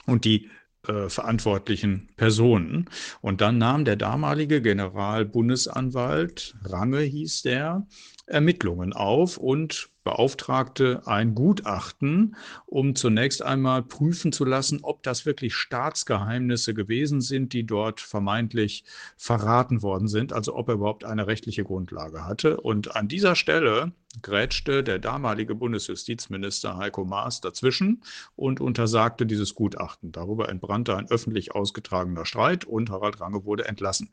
Und 0.05 0.25
die 0.25 0.49
äh, 0.87 1.09
verantwortlichen 1.09 2.09
Personen. 2.17 2.89
Und 3.21 3.41
dann 3.41 3.57
nahm 3.57 3.85
der 3.85 3.95
damalige 3.95 4.61
Generalbundesanwalt, 4.61 6.55
Range 6.63 7.01
hieß 7.01 7.43
der, 7.43 7.85
Ermittlungen 8.25 8.93
auf 8.93 9.37
und 9.37 9.89
beauftragte 10.03 11.03
ein 11.05 11.35
Gutachten, 11.35 12.35
um 12.65 12.95
zunächst 12.95 13.43
einmal 13.43 13.83
prüfen 13.83 14.31
zu 14.31 14.45
lassen, 14.45 14.79
ob 14.81 15.03
das 15.03 15.25
wirklich 15.25 15.53
Staatsgeheimnisse 15.53 16.73
gewesen 16.73 17.21
sind, 17.21 17.53
die 17.53 17.65
dort 17.65 17.99
vermeintlich 17.99 18.83
verraten 19.17 19.83
worden 19.83 20.07
sind, 20.07 20.33
also 20.33 20.55
ob 20.55 20.69
er 20.69 20.75
überhaupt 20.75 21.05
eine 21.05 21.27
rechtliche 21.27 21.63
Grundlage 21.63 22.25
hatte. 22.25 22.59
Und 22.59 22.95
an 22.95 23.07
dieser 23.07 23.35
Stelle 23.35 23.91
grätschte 24.21 24.83
der 24.83 24.99
damalige 24.99 25.55
Bundesjustizminister 25.55 26.77
Heiko 26.77 27.05
Maas 27.05 27.41
dazwischen 27.41 28.03
und 28.35 28.59
untersagte 28.59 29.25
dieses 29.25 29.55
Gutachten. 29.55 30.11
Darüber 30.11 30.49
entbrannte 30.49 30.97
ein 30.97 31.09
öffentlich 31.09 31.53
ausgetragener 31.53 32.25
Streit 32.25 32.65
und 32.65 32.89
Harald 32.89 33.21
Range 33.21 33.45
wurde 33.45 33.65
entlassen 33.65 34.09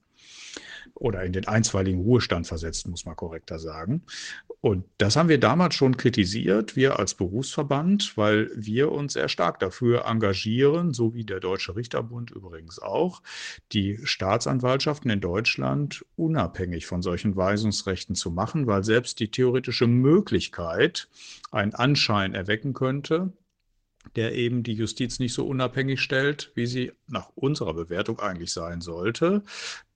oder 0.95 1.23
in 1.23 1.33
den 1.33 1.47
einstweiligen 1.47 2.01
Ruhestand 2.01 2.47
versetzt, 2.47 2.89
muss 2.89 3.05
man 3.05 3.17
korrekter 3.17 3.59
sagen. 3.59 4.03
Und 4.61 4.85
das 4.99 5.17
haben 5.17 5.29
wir 5.29 5.39
damals 5.39 5.75
schon 5.77 5.97
kritisiert, 5.97 6.75
wir 6.75 6.99
als 6.99 7.15
Berufsverband, 7.15 8.17
weil 8.17 8.51
wir 8.57 8.91
uns 8.91 9.13
sehr 9.13 9.29
stark 9.29 9.61
dafür 9.61 10.07
engagieren, 10.07 10.93
so 10.93 11.15
wie 11.15 11.25
der 11.25 11.39
Deutsche 11.41 11.77
Richterbund 11.77 12.31
übrigens 12.33 12.81
auch, 12.81 13.23
die 13.73 13.99
Staatsanwaltschaften 14.03 15.11
in 15.11 15.21
Deutschland 15.21 16.05
unabhängig 16.17 16.87
von 16.87 17.03
solchen 17.03 17.37
Weisungsrechten 17.37 18.17
zu 18.17 18.31
machen, 18.31 18.67
weil 18.67 18.83
selbst 18.83 19.21
die 19.21 19.31
theoretische 19.31 19.87
Möglichkeit 19.87 21.09
einen 21.53 21.75
Anschein 21.75 22.35
erwecken 22.35 22.75
könnte, 22.75 23.33
der 24.17 24.35
eben 24.35 24.63
die 24.65 24.75
Justiz 24.75 25.19
nicht 25.19 25.35
so 25.35 25.47
unabhängig 25.47 26.01
stellt, 26.01 26.51
wie 26.55 26.67
sie 26.67 26.93
nach 27.09 27.31
unserer 27.35 27.75
Bewertung 27.75 28.21
eigentlich 28.21 28.53
sein 28.53 28.81
sollte, 28.81 29.43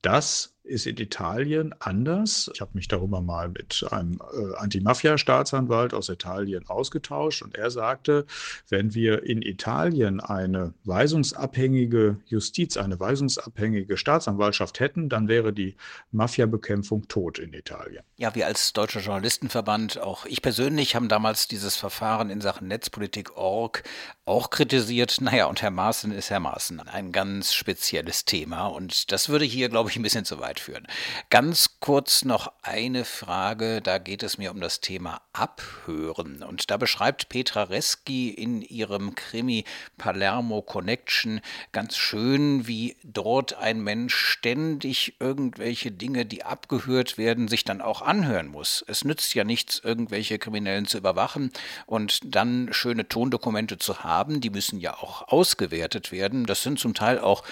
Das 0.03 0.57
ist 0.64 0.87
in 0.87 0.96
Italien 0.96 1.75
anders. 1.81 2.51
Ich 2.55 2.61
habe 2.61 2.70
mich 2.75 2.87
darüber 2.87 3.20
mal 3.20 3.48
mit 3.48 3.85
einem 3.90 4.20
äh, 4.33 4.57
Anti-Mafia-Staatsanwalt 4.57 5.92
aus 5.92 6.09
Italien 6.09 6.68
ausgetauscht 6.68 7.42
und 7.42 7.57
er 7.57 7.70
sagte, 7.70 8.27
wenn 8.68 8.94
wir 8.94 9.25
in 9.25 9.42
Italien 9.42 10.20
eine 10.20 10.72
weisungsabhängige 10.85 12.18
Justiz, 12.27 12.77
eine 12.77 12.98
weisungsabhängige 12.98 13.96
Staatsanwaltschaft 13.96 14.79
hätten, 14.79 15.09
dann 15.09 15.27
wäre 15.27 15.53
die 15.53 15.77
Mafia-Bekämpfung 16.12 17.09
tot 17.09 17.38
in 17.40 17.53
Italien. 17.53 18.05
Ja, 18.16 18.35
wir 18.37 18.46
als 18.46 18.72
Deutscher 18.72 19.01
Journalistenverband, 19.01 19.98
auch 19.98 20.27
ich 20.27 20.42
persönlich, 20.42 20.94
haben 20.94 21.09
damals 21.09 21.48
dieses 21.48 21.77
Verfahren 21.77 22.31
in 22.31 22.40
Sachen 22.40 22.68
Netzpolitik.org 22.68 23.83
auch 24.25 24.51
kritisiert. 24.51 25.20
Naja, 25.20 25.46
und 25.46 25.61
Herr 25.61 25.70
Maaßen 25.70 26.12
ist 26.12 26.31
Herr 26.31 26.40
Maaßen. 26.40 26.81
Ein 26.81 27.02
ganz 27.11 27.53
spezielles 27.55 28.25
Thema 28.25 28.67
und 28.67 29.11
das 29.11 29.29
würde 29.29 29.45
hier, 29.45 29.69
glaube 29.69 29.91
ich, 29.91 29.97
ein 29.97 30.03
bisschen 30.03 30.25
zu 30.25 30.38
weit 30.38 30.61
führen. 30.61 30.87
Ganz 31.31 31.81
kurz 31.81 32.25
noch 32.25 32.53
eine 32.62 33.05
Frage, 33.05 33.83
da 33.83 33.99
geht 33.99 34.23
es 34.23 34.38
mir 34.38 34.53
um 34.53 34.61
das 34.61 34.81
Thema 34.81 35.21
Abhören. 35.33 36.43
Und 36.43 36.71
da 36.71 36.77
beschreibt 36.77 37.29
Petra 37.29 37.65
Reski 37.65 38.31
in 38.31 38.62
ihrem 38.62 39.15
Krimi 39.15 39.65
Palermo 39.99 40.62
Connection 40.62 41.41
ganz 41.73 41.97
schön, 41.97 42.67
wie 42.67 42.97
dort 43.03 43.55
ein 43.55 43.81
Mensch 43.83 44.15
ständig 44.15 45.17
irgendwelche 45.19 45.91
Dinge, 45.91 46.27
die 46.27 46.45
abgehört 46.45 47.19
werden, 47.19 47.49
sich 47.49 47.65
dann 47.65 47.81
auch 47.81 48.03
anhören 48.03 48.49
muss. 48.49 48.85
Es 48.87 49.05
nützt 49.05 49.35
ja 49.35 49.45
nichts, 49.45 49.81
irgendwelche 49.83 50.38
Kriminellen 50.38 50.87
zu 50.87 50.99
überwachen 50.99 51.51
und 51.87 52.21
dann 52.25 52.69
schöne 52.73 53.09
Tondokumente 53.09 53.79
zu 53.79 54.05
haben. 54.05 54.41
Die 54.41 54.51
müssen 54.51 54.79
ja 54.79 54.95
auch 54.95 55.29
ausgewertet 55.29 56.12
werden. 56.12 56.47
Das 56.47 56.62
sind 56.62 56.79
zum 56.79 56.91
Teil 56.94 57.18
auch 57.18 57.42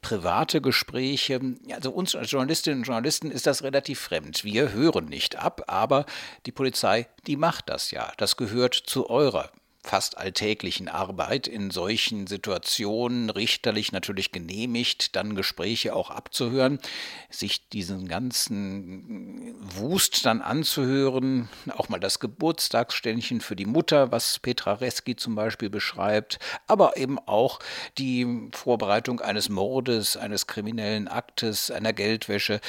private 0.00 0.60
Gespräche. 0.60 1.40
Also 1.72 1.90
uns 1.90 2.14
als 2.14 2.30
Journalistinnen 2.30 2.80
und 2.80 2.86
Journalisten 2.86 3.30
ist 3.30 3.46
das 3.46 3.62
relativ 3.62 4.00
fremd. 4.00 4.44
Wir 4.44 4.72
hören 4.72 5.06
nicht 5.06 5.36
ab, 5.36 5.62
aber 5.66 6.06
die 6.46 6.52
Polizei, 6.52 7.08
die 7.26 7.36
macht 7.36 7.68
das 7.68 7.90
ja. 7.90 8.12
Das 8.16 8.36
gehört 8.36 8.74
zu 8.74 9.10
eurer 9.10 9.50
fast 9.82 10.18
alltäglichen 10.18 10.88
Arbeit 10.88 11.46
in 11.46 11.70
solchen 11.70 12.26
Situationen 12.26 13.30
richterlich 13.30 13.92
natürlich 13.92 14.32
genehmigt, 14.32 15.14
dann 15.16 15.34
Gespräche 15.34 15.94
auch 15.94 16.10
abzuhören, 16.10 16.78
sich 17.30 17.68
diesen 17.68 18.08
ganzen 18.08 19.54
Wust 19.60 20.26
dann 20.26 20.42
anzuhören, 20.42 21.48
auch 21.76 21.88
mal 21.88 22.00
das 22.00 22.18
Geburtstagsständchen 22.18 23.40
für 23.40 23.56
die 23.56 23.66
Mutter, 23.66 24.10
was 24.10 24.38
Petra 24.40 24.74
Reski 24.74 25.16
zum 25.16 25.34
Beispiel 25.34 25.70
beschreibt, 25.70 26.38
aber 26.66 26.96
eben 26.96 27.18
auch 27.18 27.60
die 27.96 28.50
Vorbereitung 28.52 29.20
eines 29.20 29.48
Mordes, 29.48 30.16
eines 30.16 30.46
kriminellen 30.46 31.08
Aktes, 31.08 31.70
einer 31.70 31.92
Geldwäsche, 31.92 32.60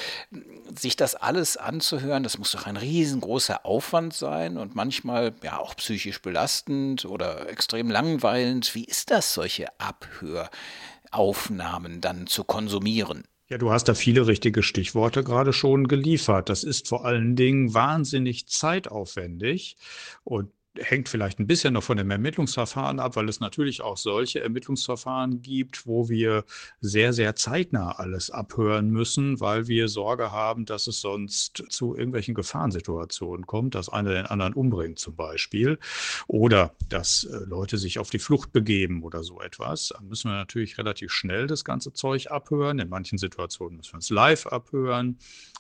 sich 0.74 0.96
das 0.96 1.16
alles 1.16 1.58
anzuhören, 1.58 2.24
das 2.24 2.38
muss 2.38 2.52
doch 2.52 2.66
ein 2.66 2.78
riesengroßer 2.78 3.66
Aufwand 3.66 4.14
sein 4.14 4.58
und 4.58 4.76
manchmal 4.76 5.34
ja 5.44 5.58
auch 5.60 5.76
psychisch 5.76 6.22
belastend 6.22 6.99
oder 7.06 7.50
extrem 7.50 7.90
langweilend. 7.90 8.76
Wie 8.76 8.86
ist 8.86 9.10
das, 9.12 9.34
solche 9.34 9.68
Abhöraufnahmen 9.80 12.02
dann 12.02 12.28
zu 12.28 12.44
konsumieren? 12.44 13.24
Ja, 13.50 13.58
du 13.58 13.72
hast 13.72 13.86
da 13.86 13.96
viele 13.96 14.28
richtige 14.28 14.62
Stichworte 14.62 15.24
gerade 15.24 15.54
schon 15.54 15.88
geliefert. 15.88 16.50
Das 16.50 16.64
ist 16.64 16.88
vor 16.88 17.06
allen 17.06 17.36
Dingen 17.36 17.74
wahnsinnig 17.74 18.48
zeitaufwendig 18.48 19.76
und 20.24 20.52
hängt 20.78 21.10
vielleicht 21.10 21.40
ein 21.40 21.48
bisschen 21.48 21.74
noch 21.74 21.84
von 21.84 21.98
dem 21.98 22.12
Ermittlungsverfahren 22.12 23.00
ab, 23.00 23.16
weil 23.16 23.28
es 23.28 23.40
natürlich 23.40 23.82
auch 23.82 23.98
solche 23.98 24.42
Ermittlungsverfahren 24.42 25.42
gibt, 25.42 25.88
wo 25.88 26.10
wir 26.10 26.46
sehr, 26.80 27.12
sehr 27.14 27.36
zeitnah 27.36 27.94
alles 27.94 28.30
abhören 28.30 28.90
müssen, 28.90 29.40
weil 29.40 29.68
wir 29.68 29.88
Sorge 29.88 30.32
haben, 30.32 30.66
dass 30.66 30.88
es 30.88 31.02
sonst 31.02 31.64
zu 31.70 31.96
irgendwelchen 31.96 32.36
Gefahrensituationen 32.36 33.46
kommt, 33.48 33.76
dass 33.76 33.90
einer 33.90 34.14
den 34.14 34.26
anderen 34.28 34.54
umbringt 34.54 35.00
zum 35.00 35.16
Beispiel 35.16 35.80
oder 36.28 36.76
dass 36.88 37.24
äh, 37.24 37.38
Leute 37.46 37.78
sich 37.78 38.00
auf 38.00 38.10
die 38.10 38.20
Flucht 38.20 38.52
begeben 38.52 39.04
oder 39.04 39.24
so 39.24 39.42
etwas. 39.42 39.90
Dann 39.90 40.08
müssen 40.08 40.30
wir 40.30 40.38
natürlich 40.38 40.78
relativ 40.78 41.12
schnell 41.12 41.48
das 41.48 41.66
ganze 41.66 41.94
Zeug 41.94 42.32
abhören. 42.32 42.80
In 42.80 42.90
manchen 42.90 43.18
Situationen 43.18 43.78
müssen 43.78 43.94
wir 43.94 44.00
es 44.00 44.10
live 44.10 44.46
abhören. 44.48 45.18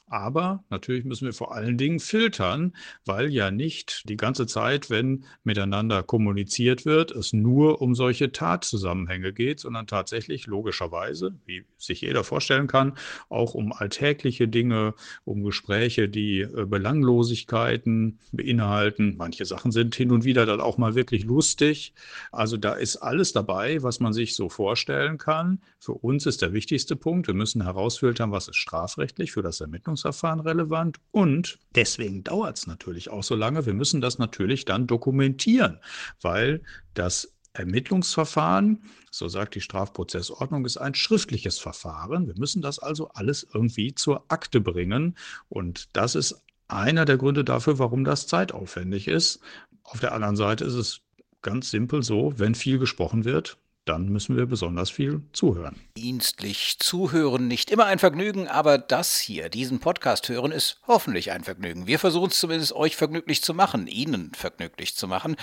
Aber 0.10 0.63
natürlich 0.69 1.06
müssen 1.06 1.26
wir 1.26 1.34
vor 1.34 1.54
allen 1.54 1.78
Dingen 1.78 2.00
filtern, 2.00 2.76
weil 3.06 3.30
ja 3.30 3.52
nicht 3.52 4.04
die 4.10 4.17
ganze 4.17 4.48
Zeit, 4.48 4.89
wenn 4.89 5.09
miteinander 5.43 6.04
kommuniziert 6.04 6.86
wird, 6.86 7.12
es 7.12 7.34
nur 7.34 7.82
um 7.82 7.95
solche 7.95 8.32
Tatzusammenhänge 8.32 9.34
geht, 9.34 9.60
sondern 9.60 9.88
tatsächlich 9.88 10.48
logischerweise, 10.48 11.36
wie 11.45 11.65
sich 11.78 12.02
jeder 12.02 12.24
vorstellen 12.24 12.67
kann, 12.67 12.93
auch 13.30 13.54
um 13.54 13.74
alltägliche 13.74 14.48
Dinge, 14.48 14.93
um 15.26 15.43
Gespräche, 15.43 16.08
die 16.08 16.41
äh, 16.41 16.65
Belanglosigkeiten 16.65 18.19
beinhalten. 18.32 19.15
Manche 19.17 19.45
Sachen 19.45 19.72
sind 19.72 19.95
hin 19.95 20.12
und 20.12 20.24
wieder 20.24 20.45
dann 20.45 20.62
auch 20.62 20.78
mal 20.78 20.95
wirklich 20.95 21.26
lustig. 21.26 21.93
Also 22.32 22.58
da 22.58 22.74
ist 22.74 22.98
alles 22.98 23.34
dabei, 23.34 23.84
was 23.84 24.00
man 24.00 24.13
sich 24.13 24.36
so 24.36 24.50
vorstellen 24.50 25.17
kann. 25.17 25.60
Für 25.80 25.93
uns 25.93 26.26
ist 26.26 26.41
der 26.41 26.54
wichtigste 26.54 26.95
Punkt, 26.95 27.28
wir 27.28 27.34
müssen 27.34 27.63
herausfiltern, 27.63 28.32
was 28.32 28.48
ist 28.48 28.58
strafrechtlich 28.58 29.32
für 29.32 29.41
das 29.41 29.62
Ermittlungs 29.62 29.80
Ermittlungsverfahren 29.80 30.39
relevant 30.39 30.98
und 31.12 31.60
deswegen 31.76 32.24
dauert 32.24 32.58
es 32.58 32.67
natürlich 32.67 33.10
auch 33.10 33.24
so 33.24 33.36
lange. 33.36 33.65
Wir 33.65 33.74
müssen 33.74 34.02
das 34.02 34.19
natürlich 34.19 34.65
dann 34.65 34.88
dokumentieren, 34.89 35.80
weil 36.21 36.62
das 36.93 37.36
Ermittlungsverfahren, 37.54 38.84
so 39.12 39.28
sagt 39.28 39.56
die 39.56 39.62
Strafprozessordnung, 39.62 40.65
ist 40.65 40.78
ein 40.78 40.95
schriftliches 40.95 41.60
Verfahren. 41.60 42.28
Wir 42.28 42.38
müssen 42.38 42.62
das 42.62 42.80
also 42.80 43.10
alles 43.10 43.47
irgendwie 43.54 43.95
zur 43.95 44.23
Akte 44.28 44.62
bringen 44.62 45.17
und 45.49 45.89
das 45.93 46.15
ist 46.15 46.41
einer 46.67 47.06
der 47.06 47.17
Gründe 47.17 47.43
dafür, 47.43 47.80
warum 47.80 48.04
das 48.04 48.28
zeitaufwendig 48.28 49.08
ist. 49.08 49.39
Auf 49.84 49.99
der 49.99 50.13
anderen 50.13 50.36
Seite 50.36 50.65
ist 50.65 50.75
es 50.75 51.02
ganz 51.41 51.71
simpel 51.71 52.04
so, 52.04 52.34
wenn 52.38 52.54
viel 52.54 52.78
gesprochen 52.78 53.25
wird, 53.25 53.58
dann 53.89 54.10
müssen 54.10 54.38
wir 54.38 54.45
besonders 54.45 54.91
viel 54.91 55.23
zuhören. 55.34 55.75
Dienstlich 55.97 56.78
zuhören, 56.78 57.47
nicht 57.47 57.71
immer 57.71 57.86
ein 57.86 57.97
Vergnügen, 57.97 58.47
aber 58.47 58.78
das 58.78 59.17
hier, 59.17 59.49
diesen 59.49 59.80
Podcast 59.80 60.30
hören, 60.30 60.52
ist 60.52 60.80
hoffentlich 60.86 61.32
ein 61.32 61.43
Vergnügen. 61.43 61.88
Wir 61.88 61.97
versuchen 61.97 62.30
es 62.30 62.39
zumindest, 62.39 62.73
euch 62.73 62.95
vergnüglich 62.95 63.43
zu 63.43 63.56
machen, 63.56 63.88
Ihnen 63.88 64.32
vergnüglich 64.36 64.95
zu 64.95 65.08
machen 65.08 65.38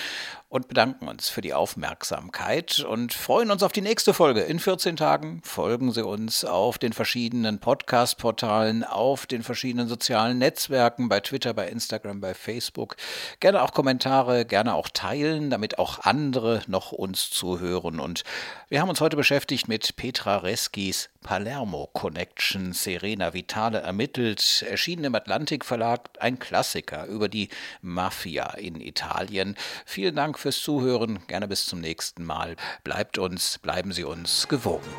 und 0.49 0.69
bedanken 0.69 1.09
uns 1.09 1.29
für 1.29 1.41
die 1.41 1.55
Aufmerksamkeit 1.55 2.87
und 2.89 3.13
freuen 3.13 3.51
uns 3.51 3.65
auf 3.65 3.73
die 3.73 3.81
nächste 3.81 4.15
Folge. 4.15 4.43
In 4.43 4.61
14 4.61 4.95
Tagen 4.95 5.41
folgen 5.43 5.91
Sie 5.91 6.05
uns 6.05 6.45
auf 6.45 6.79
den 6.79 6.93
verschiedenen 6.93 7.59
Podcast-Portalen, 7.59 8.85
auf 8.85 9.27
den 9.27 9.43
verschiedenen 9.43 9.89
sozialen 9.89 10.39
Netzwerken, 10.39 11.09
bei 11.09 11.19
Twitter, 11.19 11.53
bei 11.53 11.69
Instagram, 11.69 12.21
bei 12.21 12.33
Facebook. 12.33 12.97
Gerne 13.41 13.61
auch 13.61 13.73
Kommentare, 13.73 14.45
gerne 14.45 14.77
auch 14.77 14.89
teilen, 14.89 15.51
damit 15.51 15.81
auch 15.81 15.99
andere 16.05 16.63
noch 16.69 16.93
uns 16.93 17.29
zuhören 17.29 17.99
und 17.99 18.23
wir 18.69 18.81
haben 18.81 18.89
uns 18.89 19.01
heute 19.01 19.17
beschäftigt 19.17 19.69
mit 19.69 19.95
Petra 19.95 20.39
Reskis 20.39 21.09
Palermo 21.23 21.89
Connection. 21.93 22.73
Serena 22.73 23.33
Vitale 23.33 23.79
ermittelt, 23.79 24.65
erschienen 24.69 25.05
im 25.05 25.15
Atlantik 25.15 25.65
Verlag, 25.65 26.11
ein 26.19 26.41
Klassiker 26.41 27.07
über 27.07 27.29
die 27.29 27.49
Mafia 27.81 28.55
in 28.55 28.81
Italien. 28.81 29.55
Vielen 29.85 30.17
Dank 30.17 30.37
fürs 30.37 30.61
Zuhören. 30.63 31.21
Gerne 31.29 31.47
bis 31.47 31.67
zum 31.67 31.81
nächsten 31.81 32.25
Mal. 32.25 32.57
Bleibt 32.83 33.19
uns, 33.19 33.59
bleiben 33.59 33.93
Sie 33.93 34.03
uns 34.03 34.49
gewogen. 34.49 34.91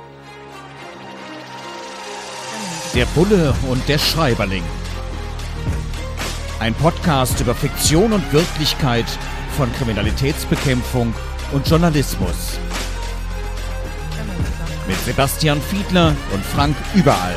Der 2.95 3.05
Bulle 3.07 3.53
und 3.69 3.85
der 3.89 3.99
Schreiberling. 3.99 4.63
Ein 6.61 6.73
Podcast 6.73 7.41
über 7.41 7.53
Fiktion 7.53 8.13
und 8.13 8.31
Wirklichkeit 8.31 9.07
von 9.57 9.69
Kriminalitätsbekämpfung 9.73 11.13
und 11.51 11.67
Journalismus 11.67 12.57
mit 14.87 14.99
Sebastian 15.03 15.61
Fiedler 15.61 16.15
und 16.33 16.43
Frank 16.45 16.75
Überall. 16.95 17.35